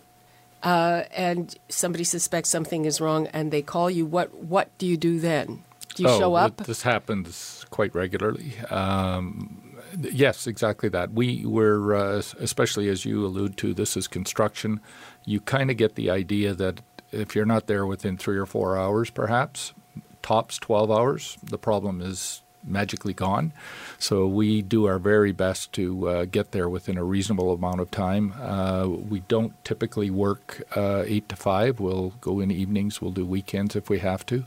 uh, 0.63 1.03
and 1.15 1.55
somebody 1.69 2.03
suspects 2.03 2.49
something 2.49 2.85
is 2.85 3.01
wrong, 3.01 3.27
and 3.27 3.51
they 3.51 3.61
call 3.61 3.89
you. 3.89 4.05
What 4.05 4.33
what 4.35 4.75
do 4.77 4.87
you 4.87 4.97
do 4.97 5.19
then? 5.19 5.63
Do 5.95 6.03
you 6.03 6.09
oh, 6.09 6.19
show 6.19 6.35
up? 6.35 6.57
This 6.57 6.83
happens 6.83 7.65
quite 7.69 7.93
regularly. 7.93 8.53
Um, 8.69 9.75
yes, 9.99 10.47
exactly 10.47 10.89
that. 10.89 11.11
We 11.11 11.45
were, 11.45 11.95
uh, 11.95 12.21
especially 12.39 12.87
as 12.87 13.03
you 13.03 13.25
allude 13.25 13.57
to, 13.57 13.73
this 13.73 13.97
is 13.97 14.07
construction. 14.07 14.79
You 15.25 15.41
kind 15.41 15.69
of 15.69 15.77
get 15.77 15.95
the 15.95 16.09
idea 16.09 16.53
that 16.53 16.81
if 17.11 17.35
you're 17.35 17.45
not 17.45 17.67
there 17.67 17.85
within 17.85 18.17
three 18.17 18.37
or 18.37 18.45
four 18.45 18.77
hours, 18.77 19.09
perhaps, 19.09 19.73
tops 20.21 20.57
12 20.59 20.91
hours, 20.91 21.37
the 21.43 21.57
problem 21.57 22.01
is 22.01 22.41
magically 22.63 23.13
gone. 23.13 23.51
So 23.97 24.27
we 24.27 24.61
do 24.61 24.85
our 24.85 24.99
very 24.99 25.31
best 25.31 25.73
to 25.73 26.07
uh, 26.07 26.25
get 26.25 26.51
there 26.51 26.69
within 26.69 26.95
a 26.97 27.03
reasonable 27.03 27.51
amount 27.53 27.79
of 27.79 27.89
time. 27.89 28.33
Uh, 28.39 28.87
we 28.87 29.21
don't 29.21 29.53
typically 29.65 30.11
work 30.11 30.61
uh, 30.75 31.03
8 31.07 31.27
to 31.29 31.35
5. 31.35 31.79
We'll 31.79 32.11
go 32.21 32.39
in 32.39 32.51
evenings, 32.51 33.01
we'll 33.01 33.11
do 33.11 33.25
weekends 33.25 33.75
if 33.75 33.89
we 33.89 33.99
have 33.99 34.25
to. 34.27 34.43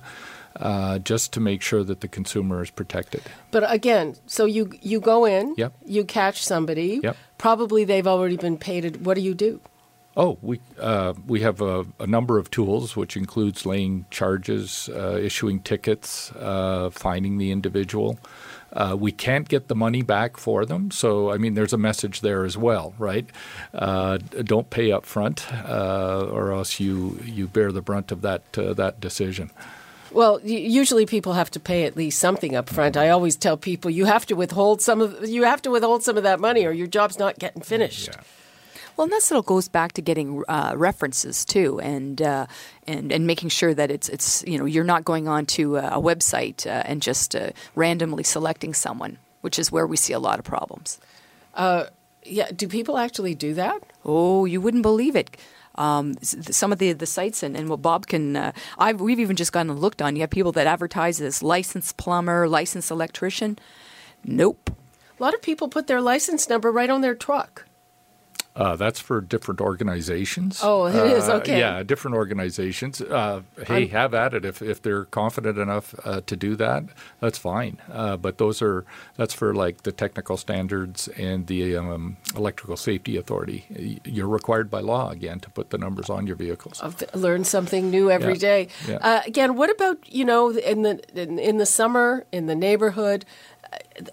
Uh, 0.57 1.01
just 1.01 1.33
to 1.33 1.41
make 1.41 1.61
sure 1.61 1.83
that 1.83 2.01
the 2.01 2.07
consumer 2.07 2.63
is 2.63 2.71
protected. 2.71 3.21
But 3.51 3.65
again, 3.73 4.15
so 4.29 4.45
you 4.45 4.71
you 4.81 5.01
go 5.01 5.25
in, 5.25 5.53
Yep. 5.57 5.73
you 5.85 6.05
catch 6.05 6.45
somebody. 6.45 7.01
Yep. 7.03 7.17
Probably 7.39 7.83
they've 7.85 8.07
already 8.07 8.37
been 8.37 8.57
paid. 8.57 9.05
What 9.05 9.15
do 9.15 9.21
you 9.21 9.35
do? 9.35 9.61
Oh, 10.17 10.39
we 10.43 10.61
uh, 10.79 11.15
we 11.27 11.41
have 11.41 11.61
a, 11.61 11.85
a 11.99 12.07
number 12.07 12.39
of 12.39 12.49
tools, 12.51 12.95
which 12.95 13.17
includes 13.17 13.67
laying 13.67 14.07
charges, 14.11 14.89
uh, 14.95 15.19
issuing 15.21 15.61
tickets, 15.61 16.31
uh, 16.33 16.91
finding 16.91 17.39
the 17.39 17.51
individual. 17.51 18.19
Uh, 18.73 18.97
we 18.99 19.13
can't 19.13 19.49
get 19.49 19.69
the 19.69 19.75
money 19.75 20.03
back 20.03 20.37
for 20.37 20.65
them, 20.65 20.91
so 20.91 21.33
I 21.33 21.37
mean, 21.39 21.55
there's 21.55 21.73
a 21.73 21.79
message 21.79 22.21
there 22.21 22.45
as 22.45 22.57
well, 22.57 22.95
right? 22.99 23.27
Uh, 23.73 24.19
don't 24.19 24.71
pay 24.71 24.93
up 24.93 25.05
front, 25.05 25.53
uh, 25.53 26.27
or 26.31 26.53
else 26.53 26.79
you 26.79 27.21
you 27.25 27.49
bear 27.49 27.73
the 27.73 27.83
brunt 27.83 28.13
of 28.13 28.23
that 28.23 28.43
uh, 28.57 28.73
that 28.75 29.01
decision. 29.01 29.51
Well, 30.13 30.41
usually 30.45 31.07
people 31.07 31.33
have 31.33 31.51
to 31.51 31.61
pay 31.61 31.87
at 31.87 31.97
least 31.97 32.21
something 32.21 32.55
up 32.55 32.69
front. 32.69 32.97
I 32.97 33.09
always 33.09 33.35
tell 33.35 33.57
people 33.57 33.91
you 33.91 34.05
have 34.05 34.27
to 34.27 34.35
withhold 34.35 34.81
some 34.81 35.01
of 35.01 35.29
you 35.29 35.43
have 35.43 35.61
to 35.63 35.71
withhold 35.71 36.05
some 36.05 36.17
of 36.17 36.23
that 36.23 36.39
money, 36.39 36.65
or 36.65 36.71
your 36.71 36.87
job's 36.87 37.19
not 37.19 37.41
getting 37.41 37.63
finished. 37.63 38.11
Well, 38.97 39.05
and 39.05 39.13
that 39.13 39.23
still 39.23 39.43
goes 39.43 39.69
back 39.69 39.93
to 39.95 40.03
getting 40.03 40.45
uh, 40.49 40.75
references 40.77 41.45
too, 41.45 41.81
and 41.81 42.23
uh, 42.23 42.47
and 42.87 43.11
and 43.11 43.27
making 43.27 43.49
sure 43.49 43.75
that 43.75 43.91
it's 43.91 44.09
it's 44.09 44.45
you 44.47 44.57
know 44.57 44.67
you're 44.67 44.85
not 44.85 45.05
going 45.05 45.27
on 45.27 45.47
to 45.47 45.77
a, 45.77 46.01
website 46.01 46.67
uh, 46.67 46.83
and 46.87 47.03
just 47.03 47.35
uh, 47.35 47.51
randomly 47.75 48.23
selecting 48.23 48.73
someone, 48.73 49.19
which 49.41 49.59
is 49.59 49.73
where 49.73 49.87
we 49.87 49.97
see 49.97 50.13
a 50.13 50.19
lot 50.21 50.39
of 50.39 50.45
problems. 50.45 51.01
Uh, 51.55 51.87
yeah, 52.25 52.51
do 52.55 52.69
people 52.69 52.97
actually 52.97 53.35
do 53.35 53.55
that? 53.55 53.83
Oh, 54.05 54.45
you 54.45 54.61
wouldn't 54.61 54.83
believe 54.83 55.17
it. 55.17 55.37
Um, 55.77 56.15
some 56.23 56.73
of 56.73 56.79
the, 56.79 56.93
the 56.93 57.07
sites 57.07 57.43
and, 57.43 57.57
and 57.57 57.69
what 57.69 57.83
Bob 57.83 58.07
can, 58.07 58.37
uh, 58.37 58.53
I've, 58.79 59.01
we've 59.01 59.19
even 59.19 59.35
just 59.35 59.53
gone 59.53 59.69
and 59.69 59.81
looked 59.81 60.01
on. 60.01 60.15
You 60.15 60.23
have 60.23 60.31
people 60.31 60.53
that 60.53 60.69
advertise 60.69 61.21
as 61.21 61.43
licensed 61.43 61.97
plumber, 61.97 62.49
licensed 62.49 62.93
electrician. 62.93 63.59
Nope. 64.25 64.71
A 65.19 65.23
lot 65.23 65.35
of 65.35 65.43
people 65.43 65.69
put 65.69 65.89
their 65.89 66.01
license 66.01 66.49
number 66.49 66.71
right 66.71 66.91
on 66.91 67.01
their 67.01 67.15
truck. 67.15 67.67
Uh, 68.57 68.77
that's 68.77 69.01
for 69.01 69.21
different 69.21 69.61
organizations. 69.61 70.61
Oh, 70.63 70.87
it 70.87 70.95
is? 70.95 71.29
Uh, 71.29 71.35
Okay. 71.35 71.59
Yeah, 71.59 71.83
different 71.83 72.17
organizations. 72.17 73.01
Uh, 73.01 73.43
hey, 73.67 73.75
I'm- 73.75 73.89
have 73.89 74.15
at 74.15 74.33
it 74.33 74.45
if, 74.45 74.63
if 74.63 74.81
they're 74.81 75.07
confident 75.07 75.59
enough 75.59 75.93
uh, 76.05 76.21
to 76.27 76.37
do 76.37 76.55
that. 76.57 76.85
That's 77.21 77.37
fine. 77.39 77.79
Uh, 77.93 78.17
but 78.17 78.39
those 78.39 78.63
are 78.63 78.85
that's 79.17 79.35
for 79.35 79.53
like 79.55 79.83
the 79.83 79.91
technical 79.93 80.37
standards 80.37 81.09
and 81.17 81.49
the 81.49 81.77
um, 81.77 82.17
electrical 82.37 82.77
safety 82.77 83.17
authority. 83.17 84.01
You're 84.05 84.29
required 84.29 84.71
by 84.71 84.81
law 84.81 85.11
again 85.11 85.41
to 85.41 85.51
put 85.51 85.71
the 85.71 85.79
numbers 85.79 86.09
on 86.09 86.27
your 86.29 86.37
vehicles. 86.37 86.81
I've 86.81 87.03
learned 87.15 87.47
something 87.49 87.91
new 87.91 88.09
every 88.11 88.35
Yeah. 88.35 88.39
day. 88.39 88.69
Yeah. 88.89 88.97
Uh, 89.01 89.21
again, 89.27 89.57
what 89.57 89.71
about 89.71 89.99
you 90.09 90.25
know 90.25 90.51
in 90.51 90.83
the 90.83 91.01
in, 91.21 91.39
in 91.41 91.57
the 91.59 91.67
summer 91.67 92.25
in 92.31 92.47
the 92.47 92.55
neighborhood? 92.55 93.25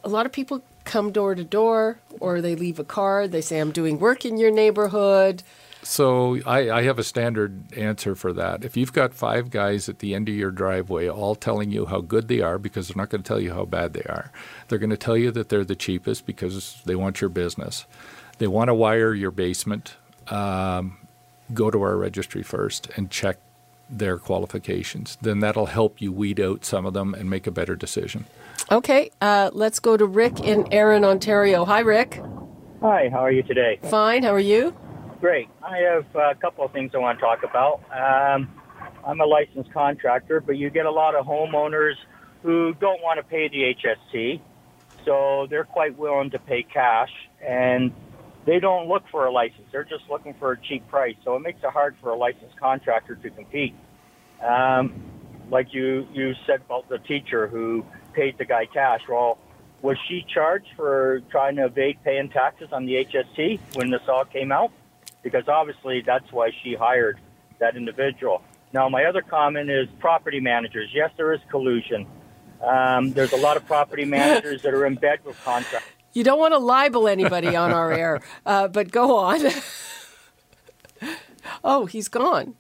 A 0.04 0.10
lot 0.10 0.26
of 0.26 0.32
people 0.32 0.64
come 0.86 1.12
door 1.12 1.36
to 1.36 1.44
door, 1.44 2.00
or 2.20 2.42
they 2.42 2.56
leave 2.56 2.80
a 2.80 2.84
card. 2.84 3.32
They 3.32 3.42
say, 3.42 3.60
"I'm 3.60 3.72
doing 3.72 4.00
work 4.00 4.26
in 4.26 4.38
your 4.38 4.52
neighborhood." 4.52 5.44
So 5.84 6.40
I, 6.46 6.70
I 6.70 6.82
have 6.84 7.00
a 7.00 7.04
standard 7.04 7.74
answer 7.76 8.14
for 8.14 8.34
that. 8.34 8.64
If 8.64 8.78
you've 8.78 8.94
got 8.94 9.14
five 9.14 9.50
guys 9.50 9.90
at 9.90 10.00
the 10.00 10.14
end 10.14 10.30
of 10.30 10.36
your 10.36 10.52
driveway 10.52 11.10
all 11.10 11.34
telling 11.34 11.72
you 11.72 11.88
how 11.88 12.02
good 12.02 12.28
they 12.28 12.42
are 12.42 12.60
because 12.60 12.88
they're 12.88 12.98
not 13.02 13.10
going 13.10 13.24
to 13.24 13.28
tell 13.28 13.40
you 13.40 13.54
how 13.54 13.66
bad 13.66 13.94
they 13.94 14.04
are, 14.04 14.32
they're 14.68 14.80
going 14.80 14.92
to 14.92 14.98
tell 14.98 15.18
you 15.18 15.32
that 15.32 15.50
they're 15.50 15.66
the 15.66 15.76
cheapest 15.76 16.26
because 16.28 16.82
they 16.86 16.96
want 16.96 17.20
your 17.20 17.32
business. 17.32 17.86
They 18.38 18.48
want 18.48 18.68
to 18.68 18.76
wire 18.76 19.14
your 19.14 19.32
basement. 19.32 19.96
Um, 20.28 20.98
go 21.54 21.72
to 21.72 21.82
our 21.82 21.98
registry 21.98 22.44
first 22.44 22.90
and 22.96 23.10
check 23.10 23.38
their 23.92 24.18
qualifications. 24.18 25.18
Then 25.22 25.40
that'll 25.40 25.68
help 25.68 26.02
you 26.02 26.12
weed 26.12 26.40
out 26.40 26.66
some 26.66 26.86
of 26.86 26.94
them 26.94 27.14
and 27.14 27.30
make 27.30 27.46
a 27.48 27.52
better 27.52 27.76
decision. 27.76 28.26
Okay, 28.72 29.12
uh, 29.22 29.50
let's 29.54 29.80
go 29.80 29.98
to 29.98 30.06
Rick 30.06 30.40
in 30.40 30.72
Erin, 30.72 31.04
Ontario. 31.04 31.66
Hi, 31.66 31.82
Rick. 31.82 32.22
Hi, 32.82 33.10
how 33.10 33.20
are 33.20 33.32
you 33.32 33.44
today? 33.44 33.80
Fine. 33.84 34.24
How 34.24 34.34
are 34.34 34.40
you? 34.40 34.76
Great. 35.20 35.50
I 35.62 35.78
have 35.80 36.06
a 36.16 36.34
couple 36.36 36.66
of 36.66 36.72
things 36.72 36.92
I 36.96 36.98
want 36.98 37.20
to 37.20 37.22
talk 37.22 37.44
about. 37.44 37.82
Um, 37.92 38.50
I'm 39.06 39.20
a 39.20 39.26
licensed 39.26 39.72
contractor, 39.72 40.42
but 40.42 40.58
you 40.58 40.70
get 40.70 40.86
a 40.86 40.92
lot 40.92 41.16
of 41.16 41.26
homeowners 41.26 41.94
who 42.44 42.74
don't 42.76 43.02
want 43.02 43.20
to 43.20 43.24
pay 43.24 43.48
the 43.48 43.76
HST, 43.76 44.42
so 45.06 45.48
they're 45.50 45.64
quite 45.64 45.98
willing 45.98 46.32
to 46.32 46.40
pay 46.40 46.64
cash, 46.64 47.12
and 47.46 47.92
they 48.46 48.60
don't 48.60 48.88
look 48.88 49.04
for 49.12 49.26
a 49.26 49.32
license. 49.32 49.68
They're 49.72 49.84
just 49.84 50.04
looking 50.10 50.34
for 50.34 50.52
a 50.52 50.58
cheap 50.58 50.88
price, 50.88 51.16
so 51.24 51.36
it 51.36 51.40
makes 51.40 51.64
it 51.64 51.70
hard 51.70 51.96
for 52.02 52.10
a 52.10 52.16
licensed 52.16 52.58
contractor 52.60 53.16
to 53.16 53.30
compete. 53.30 53.76
Um, 54.42 54.94
like 55.50 55.74
you, 55.74 56.08
you 56.14 56.34
said 56.48 56.62
about 56.66 56.90
the 56.90 56.98
teacher 56.98 57.48
who 57.48 57.86
paid 58.14 58.38
the 58.38 58.46
guy 58.46 58.66
cash. 58.66 59.02
Well, 59.08 59.38
was 59.82 59.98
she 60.08 60.26
charged 60.34 60.68
for 60.76 61.22
trying 61.30 61.56
to 61.58 61.66
evade 61.66 61.98
paying 62.04 62.30
taxes 62.30 62.70
on 62.72 62.86
the 62.86 63.06
HST 63.06 63.60
when 63.74 63.90
this 63.90 64.02
all 64.08 64.26
came 64.26 64.52
out? 64.52 64.72
Because 65.24 65.48
obviously 65.48 66.02
that's 66.02 66.32
why 66.32 66.52
she 66.64 66.74
hired 66.74 67.20
that 67.60 67.76
individual. 67.76 68.42
Now, 68.74 68.90
my 68.90 69.06
other 69.06 69.22
comment 69.22 69.70
is 69.70 69.88
property 70.00 70.40
managers. 70.40 70.90
Yes, 70.94 71.12
there 71.18 71.34
is 71.34 71.42
collusion. 71.50 72.08
Um, 72.64 73.12
there's 73.12 73.34
a 73.34 73.38
lot 73.38 73.58
of 73.58 73.66
property 73.66 74.06
managers 74.06 74.62
that 74.62 74.74
are 74.74 74.86
in 74.86 74.96
bed 74.96 75.20
with 75.26 75.42
contractors. 75.44 75.92
You 76.14 76.24
don't 76.24 76.40
want 76.40 76.54
to 76.54 76.58
libel 76.58 77.08
anybody 77.08 77.56
on 77.56 77.72
our 77.72 77.92
air, 77.92 78.22
uh, 78.46 78.68
but 78.68 78.92
go 78.92 79.18
on. 79.18 79.42
oh, 81.64 81.86
he's 81.86 82.08
gone. 82.08 82.56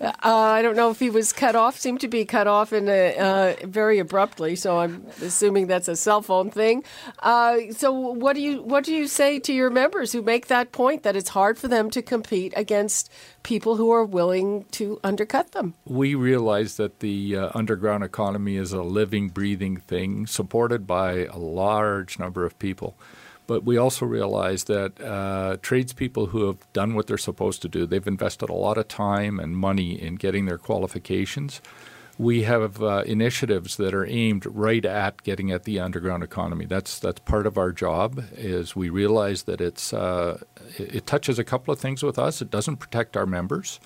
Uh, 0.00 0.12
I 0.22 0.62
don't 0.62 0.76
know 0.76 0.90
if 0.90 0.98
he 0.98 1.10
was 1.10 1.32
cut 1.32 1.56
off. 1.56 1.78
Seemed 1.78 2.00
to 2.00 2.08
be 2.08 2.24
cut 2.24 2.46
off 2.46 2.72
in 2.72 2.88
a, 2.88 3.16
uh, 3.16 3.66
very 3.66 3.98
abruptly. 3.98 4.56
So 4.56 4.78
I'm 4.78 5.06
assuming 5.22 5.66
that's 5.66 5.88
a 5.88 5.96
cell 5.96 6.22
phone 6.22 6.50
thing. 6.50 6.84
Uh, 7.20 7.72
so 7.72 7.92
what 7.92 8.34
do 8.34 8.42
you 8.42 8.62
what 8.62 8.84
do 8.84 8.94
you 8.94 9.06
say 9.06 9.38
to 9.40 9.52
your 9.52 9.70
members 9.70 10.12
who 10.12 10.22
make 10.22 10.46
that 10.48 10.72
point 10.72 11.02
that 11.02 11.16
it's 11.16 11.30
hard 11.30 11.58
for 11.58 11.68
them 11.68 11.90
to 11.90 12.02
compete 12.02 12.52
against 12.56 13.10
people 13.42 13.76
who 13.76 13.90
are 13.90 14.04
willing 14.04 14.64
to 14.72 15.00
undercut 15.02 15.52
them? 15.52 15.74
we 15.86 16.14
realize 16.14 16.76
that 16.76 17.00
the 17.00 17.36
uh, 17.36 17.50
underground 17.54 18.04
economy 18.04 18.56
is 18.56 18.72
a 18.72 18.82
living, 18.82 19.28
breathing 19.28 19.76
thing 19.78 20.26
supported 20.26 20.86
by 20.86 21.24
a 21.24 21.38
large 21.38 22.18
number 22.18 22.44
of 22.44 22.58
people. 22.58 22.96
But 23.46 23.64
we 23.64 23.76
also 23.76 24.06
realize 24.06 24.64
that 24.64 25.00
uh, 25.00 25.58
tradespeople 25.62 26.26
who 26.26 26.46
have 26.46 26.72
done 26.72 26.94
what 26.94 27.06
they're 27.06 27.18
supposed 27.18 27.62
to 27.62 27.68
do, 27.68 27.86
they've 27.86 28.06
invested 28.06 28.48
a 28.48 28.54
lot 28.54 28.78
of 28.78 28.88
time 28.88 29.38
and 29.38 29.56
money 29.56 30.00
in 30.00 30.16
getting 30.16 30.46
their 30.46 30.58
qualifications. 30.58 31.60
We 32.18 32.44
have 32.44 32.82
uh, 32.82 33.02
initiatives 33.06 33.76
that 33.76 33.92
are 33.92 34.06
aimed 34.06 34.46
right 34.46 34.84
at 34.84 35.22
getting 35.22 35.52
at 35.52 35.64
the 35.64 35.78
underground 35.80 36.22
economy. 36.22 36.64
That's 36.64 36.98
that's 36.98 37.20
part 37.20 37.46
of 37.46 37.58
our 37.58 37.72
job. 37.72 38.24
Is 38.36 38.74
we 38.74 38.88
realize 38.88 39.42
that 39.42 39.60
it's 39.60 39.92
uh, 39.92 40.40
it, 40.78 41.06
touches 41.06 41.38
a 41.38 41.44
couple 41.44 41.74
of 41.74 41.78
things 41.78 42.02
with 42.02 42.18
us. 42.18 42.40
It 42.40 42.50
doesn't 42.50 42.78
protect 42.78 43.16
our 43.16 43.26
members. 43.26 43.80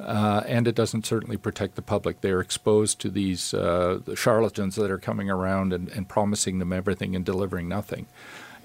Uh, 0.00 0.42
and 0.48 0.66
it 0.66 0.74
doesn't 0.74 1.06
certainly 1.06 1.36
protect 1.36 1.76
the 1.76 1.82
public. 1.82 2.20
They're 2.20 2.40
exposed 2.40 3.00
to 3.00 3.10
these 3.10 3.54
uh, 3.54 4.00
charlatans 4.16 4.74
that 4.74 4.90
are 4.90 4.98
coming 4.98 5.30
around 5.30 5.72
and, 5.72 5.88
and 5.90 6.08
promising 6.08 6.58
them 6.58 6.72
everything 6.72 7.14
and 7.14 7.24
delivering 7.24 7.68
nothing. 7.68 8.06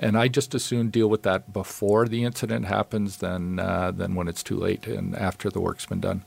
And 0.02 0.18
I 0.18 0.30
just 0.30 0.56
as 0.56 0.64
soon 0.64 0.90
deal 0.90 1.10
with 1.10 1.24
that 1.24 1.52
before 1.52 2.08
the 2.08 2.24
incident 2.24 2.66
happens 2.66 3.18
than 3.18 3.60
uh, 3.60 3.92
than 3.92 4.16
when 4.16 4.30
it's 4.30 4.42
too 4.42 4.56
late 4.58 4.88
and 4.88 5.14
after 5.16 5.50
the 5.50 5.60
work's 5.60 5.86
been 5.86 6.00
done. 6.00 6.24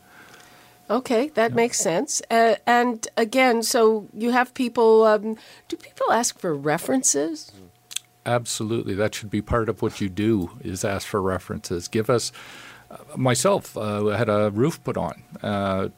Okay, 0.91 1.29
that 1.31 1.55
makes 1.55 1.79
sense. 1.79 2.21
Uh, 2.31 2.57
and 2.67 3.09
again, 3.17 3.63
so 3.63 4.09
you 4.13 4.31
have 4.31 4.53
people. 4.53 5.05
Um, 5.05 5.37
do 5.69 5.77
people 5.77 6.13
ask 6.13 6.39
for 6.39 6.55
references? 6.55 7.51
Absolutely, 8.27 8.95
that 8.95 9.15
should 9.15 9.31
be 9.31 9.41
part 9.41 9.71
of 9.71 9.81
what 9.81 10.03
you 10.03 10.11
do 10.11 10.51
is 10.61 10.85
ask 10.85 11.09
for 11.09 11.23
references. 11.23 11.89
Give 11.89 12.11
us. 12.11 12.31
Uh, 12.91 12.99
myself 13.17 13.75
uh, 13.77 14.05
had 14.09 14.29
a 14.29 14.51
roof 14.51 14.85
put 14.85 14.99
on. 14.99 15.23
Uh, 15.43 15.89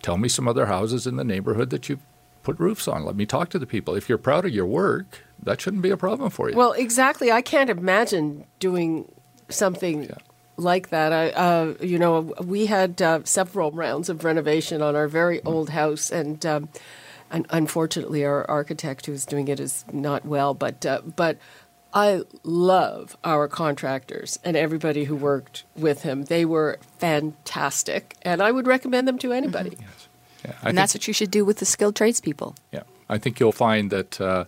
tell 0.00 0.16
me 0.16 0.28
some 0.28 0.46
other 0.46 0.66
houses 0.66 1.08
in 1.08 1.16
the 1.16 1.24
neighborhood 1.24 1.70
that 1.70 1.88
you've 1.88 2.02
put 2.44 2.60
roofs 2.60 2.86
on. 2.86 3.04
Let 3.04 3.16
me 3.16 3.26
talk 3.26 3.48
to 3.50 3.58
the 3.58 3.66
people. 3.66 3.96
If 3.96 4.08
you're 4.08 4.16
proud 4.16 4.44
of 4.44 4.52
your 4.52 4.66
work, 4.66 5.25
that 5.42 5.60
shouldn't 5.60 5.82
be 5.82 5.90
a 5.90 5.96
problem 5.96 6.30
for 6.30 6.50
you. 6.50 6.56
Well, 6.56 6.72
exactly. 6.72 7.30
I 7.30 7.42
can't 7.42 7.70
imagine 7.70 8.44
doing 8.58 9.10
something 9.48 10.10
like 10.56 10.88
that. 10.88 11.12
I, 11.12 11.30
uh, 11.30 11.74
you 11.80 11.98
know, 11.98 12.34
we 12.42 12.66
had 12.66 13.00
uh, 13.00 13.20
several 13.24 13.70
rounds 13.70 14.08
of 14.08 14.24
renovation 14.24 14.82
on 14.82 14.96
our 14.96 15.08
very 15.08 15.42
old 15.44 15.70
house, 15.70 16.10
and 16.10 16.44
um, 16.46 16.68
and 17.30 17.46
unfortunately, 17.50 18.24
our 18.24 18.48
architect 18.50 19.06
who's 19.06 19.26
doing 19.26 19.48
it 19.48 19.60
is 19.60 19.84
not 19.92 20.24
well. 20.24 20.54
But 20.54 20.84
uh, 20.86 21.02
but 21.14 21.38
I 21.92 22.22
love 22.42 23.16
our 23.24 23.48
contractors 23.48 24.38
and 24.44 24.56
everybody 24.56 25.04
who 25.04 25.16
worked 25.16 25.64
with 25.76 26.02
him. 26.02 26.24
They 26.24 26.44
were 26.44 26.78
fantastic, 26.98 28.16
and 28.22 28.42
I 28.42 28.50
would 28.50 28.66
recommend 28.66 29.08
them 29.08 29.18
to 29.18 29.32
anybody. 29.32 29.70
Mm-hmm. 29.70 29.82
Yes. 29.82 30.08
Yeah, 30.44 30.50
and 30.52 30.60
think, 30.60 30.76
that's 30.76 30.94
what 30.94 31.08
you 31.08 31.14
should 31.14 31.30
do 31.30 31.44
with 31.44 31.58
the 31.58 31.64
skilled 31.64 31.96
tradespeople. 31.96 32.54
Yeah, 32.72 32.82
I 33.08 33.18
think 33.18 33.40
you'll 33.40 33.52
find 33.52 33.90
that 33.90 34.20
uh, 34.20 34.44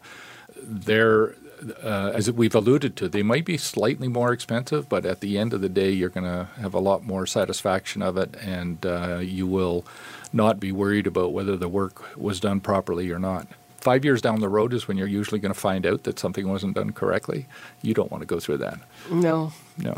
they're 0.62 1.34
uh, 1.82 2.12
as 2.14 2.30
we've 2.30 2.54
alluded 2.54 2.96
to, 2.96 3.08
they 3.08 3.22
might 3.22 3.44
be 3.44 3.56
slightly 3.56 4.08
more 4.08 4.32
expensive, 4.32 4.88
but 4.88 5.04
at 5.04 5.20
the 5.20 5.38
end 5.38 5.52
of 5.52 5.60
the 5.60 5.68
day, 5.68 5.90
you're 5.90 6.08
going 6.08 6.24
to 6.24 6.48
have 6.60 6.74
a 6.74 6.78
lot 6.78 7.04
more 7.04 7.26
satisfaction 7.26 8.02
of 8.02 8.16
it, 8.16 8.34
and 8.40 8.84
uh, 8.86 9.18
you 9.18 9.46
will 9.46 9.84
not 10.32 10.60
be 10.60 10.72
worried 10.72 11.06
about 11.06 11.32
whether 11.32 11.56
the 11.56 11.68
work 11.68 12.16
was 12.16 12.40
done 12.40 12.60
properly 12.60 13.10
or 13.10 13.18
not. 13.18 13.46
Five 13.78 14.04
years 14.04 14.20
down 14.20 14.40
the 14.40 14.48
road 14.48 14.72
is 14.72 14.88
when 14.88 14.96
you're 14.96 15.06
usually 15.06 15.40
going 15.40 15.54
to 15.54 15.58
find 15.58 15.86
out 15.86 16.02
that 16.02 16.18
something 16.18 16.48
wasn't 16.48 16.74
done 16.74 16.92
correctly. 16.92 17.46
You 17.80 17.94
don't 17.94 18.10
want 18.10 18.22
to 18.22 18.26
go 18.26 18.40
through 18.40 18.58
that. 18.58 18.78
No. 19.10 19.52
No. 19.76 19.96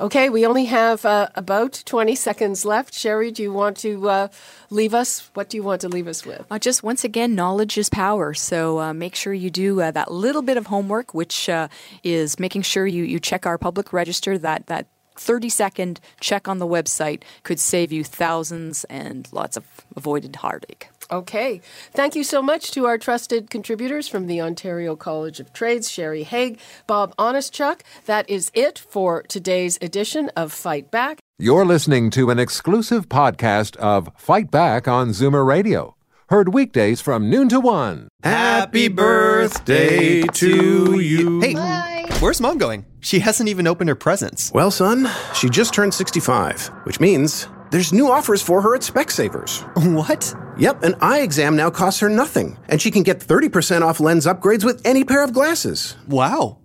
Okay, 0.00 0.30
we 0.30 0.46
only 0.46 0.64
have 0.64 1.04
uh, 1.04 1.28
about 1.34 1.82
20 1.84 2.14
seconds 2.14 2.64
left. 2.64 2.94
Sherry, 2.94 3.30
do 3.30 3.42
you 3.42 3.52
want 3.52 3.76
to 3.78 4.08
uh, 4.08 4.28
leave 4.70 4.94
us? 4.94 5.30
What 5.34 5.50
do 5.50 5.58
you 5.58 5.62
want 5.62 5.82
to 5.82 5.90
leave 5.90 6.08
us 6.08 6.24
with? 6.24 6.46
Uh, 6.50 6.58
just 6.58 6.82
once 6.82 7.04
again, 7.04 7.34
knowledge 7.34 7.76
is 7.76 7.90
power. 7.90 8.32
So 8.32 8.80
uh, 8.80 8.94
make 8.94 9.14
sure 9.14 9.34
you 9.34 9.50
do 9.50 9.82
uh, 9.82 9.90
that 9.90 10.10
little 10.10 10.40
bit 10.40 10.56
of 10.56 10.68
homework, 10.68 11.12
which 11.12 11.50
uh, 11.50 11.68
is 12.02 12.38
making 12.38 12.62
sure 12.62 12.86
you, 12.86 13.04
you 13.04 13.20
check 13.20 13.44
our 13.44 13.58
public 13.58 13.92
register, 13.92 14.38
that, 14.38 14.68
that 14.68 14.86
30 15.20 15.48
second 15.50 16.00
check 16.18 16.48
on 16.48 16.58
the 16.58 16.66
website 16.66 17.22
could 17.42 17.60
save 17.60 17.92
you 17.92 18.02
thousands 18.02 18.84
and 18.84 19.28
lots 19.32 19.56
of 19.56 19.64
avoided 19.94 20.36
heartache. 20.36 20.88
Okay. 21.10 21.60
Thank 21.92 22.14
you 22.14 22.24
so 22.24 22.40
much 22.40 22.70
to 22.72 22.86
our 22.86 22.96
trusted 22.96 23.50
contributors 23.50 24.08
from 24.08 24.28
the 24.28 24.40
Ontario 24.40 24.96
College 24.96 25.40
of 25.40 25.52
Trades, 25.52 25.90
Sherry 25.90 26.22
Haig, 26.22 26.58
Bob 26.86 27.14
Honestchuk. 27.16 27.80
That 28.06 28.28
is 28.30 28.50
it 28.54 28.78
for 28.78 29.22
today's 29.22 29.78
edition 29.82 30.30
of 30.36 30.52
Fight 30.52 30.90
Back. 30.90 31.18
You're 31.38 31.66
listening 31.66 32.10
to 32.10 32.30
an 32.30 32.38
exclusive 32.38 33.08
podcast 33.08 33.76
of 33.76 34.10
Fight 34.16 34.50
Back 34.50 34.88
on 34.88 35.10
Zoomer 35.10 35.44
Radio. 35.44 35.96
Heard 36.30 36.54
weekdays 36.54 37.00
from 37.00 37.28
noon 37.28 37.48
to 37.48 37.58
one. 37.58 38.06
Happy 38.22 38.86
birthday 38.86 40.22
to 40.22 41.00
you. 41.00 41.40
Hey, 41.40 41.54
Bye. 41.54 42.06
where's 42.20 42.40
mom 42.40 42.56
going? 42.56 42.86
She 43.00 43.18
hasn't 43.18 43.48
even 43.48 43.66
opened 43.66 43.88
her 43.88 43.96
presents. 43.96 44.52
Well, 44.52 44.70
son, 44.70 45.08
she 45.34 45.50
just 45.50 45.74
turned 45.74 45.92
65, 45.92 46.68
which 46.84 47.00
means 47.00 47.48
there's 47.72 47.92
new 47.92 48.08
offers 48.08 48.42
for 48.42 48.62
her 48.62 48.76
at 48.76 48.82
Specsavers. 48.82 49.66
What? 49.92 50.32
Yep, 50.56 50.84
an 50.84 50.94
eye 51.00 51.22
exam 51.22 51.56
now 51.56 51.68
costs 51.68 51.98
her 51.98 52.08
nothing, 52.08 52.56
and 52.68 52.80
she 52.80 52.92
can 52.92 53.02
get 53.02 53.18
30% 53.18 53.82
off 53.82 53.98
lens 53.98 54.24
upgrades 54.24 54.62
with 54.62 54.80
any 54.86 55.02
pair 55.02 55.24
of 55.24 55.32
glasses. 55.32 55.96
Wow. 56.06 56.58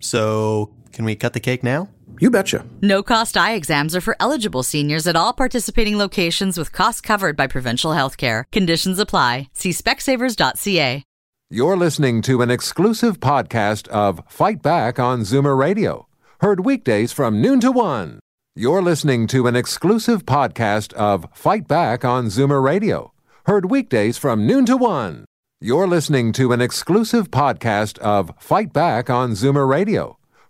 So, 0.00 0.74
can 0.90 1.04
we 1.04 1.14
cut 1.14 1.32
the 1.32 1.38
cake 1.38 1.62
now? 1.62 1.88
You 2.22 2.30
betcha. 2.30 2.64
No 2.80 3.02
cost 3.02 3.36
eye 3.36 3.54
exams 3.54 3.96
are 3.96 4.00
for 4.00 4.14
eligible 4.20 4.62
seniors 4.62 5.08
at 5.08 5.16
all 5.16 5.32
participating 5.32 5.98
locations 5.98 6.56
with 6.56 6.70
costs 6.70 7.00
covered 7.00 7.36
by 7.36 7.48
provincial 7.48 7.94
health 7.94 8.16
care. 8.16 8.46
Conditions 8.52 9.00
apply. 9.00 9.48
See 9.54 9.70
specsavers.ca. 9.70 11.02
You're 11.50 11.76
listening 11.76 12.22
to 12.22 12.40
an 12.40 12.48
exclusive 12.48 13.18
podcast 13.18 13.88
of 13.88 14.22
Fight 14.28 14.62
Back 14.62 15.00
on 15.00 15.22
Zoomer 15.22 15.58
Radio. 15.58 16.06
Heard 16.40 16.64
weekdays 16.64 17.10
from 17.10 17.42
noon 17.42 17.58
to 17.58 17.72
one. 17.72 18.20
You're 18.54 18.82
listening 18.82 19.26
to 19.26 19.48
an 19.48 19.56
exclusive 19.56 20.24
podcast 20.24 20.92
of 20.92 21.26
Fight 21.34 21.66
Back 21.66 22.04
on 22.04 22.26
Zoomer 22.26 22.62
Radio. 22.62 23.12
Heard 23.46 23.68
weekdays 23.68 24.16
from 24.16 24.46
noon 24.46 24.64
to 24.66 24.76
one. 24.76 25.24
You're 25.60 25.88
listening 25.88 26.32
to 26.34 26.52
an 26.52 26.60
exclusive 26.60 27.32
podcast 27.32 27.98
of 27.98 28.32
Fight 28.38 28.72
Back 28.72 29.10
on 29.10 29.32
Zoomer 29.32 29.68
Radio. 29.68 30.18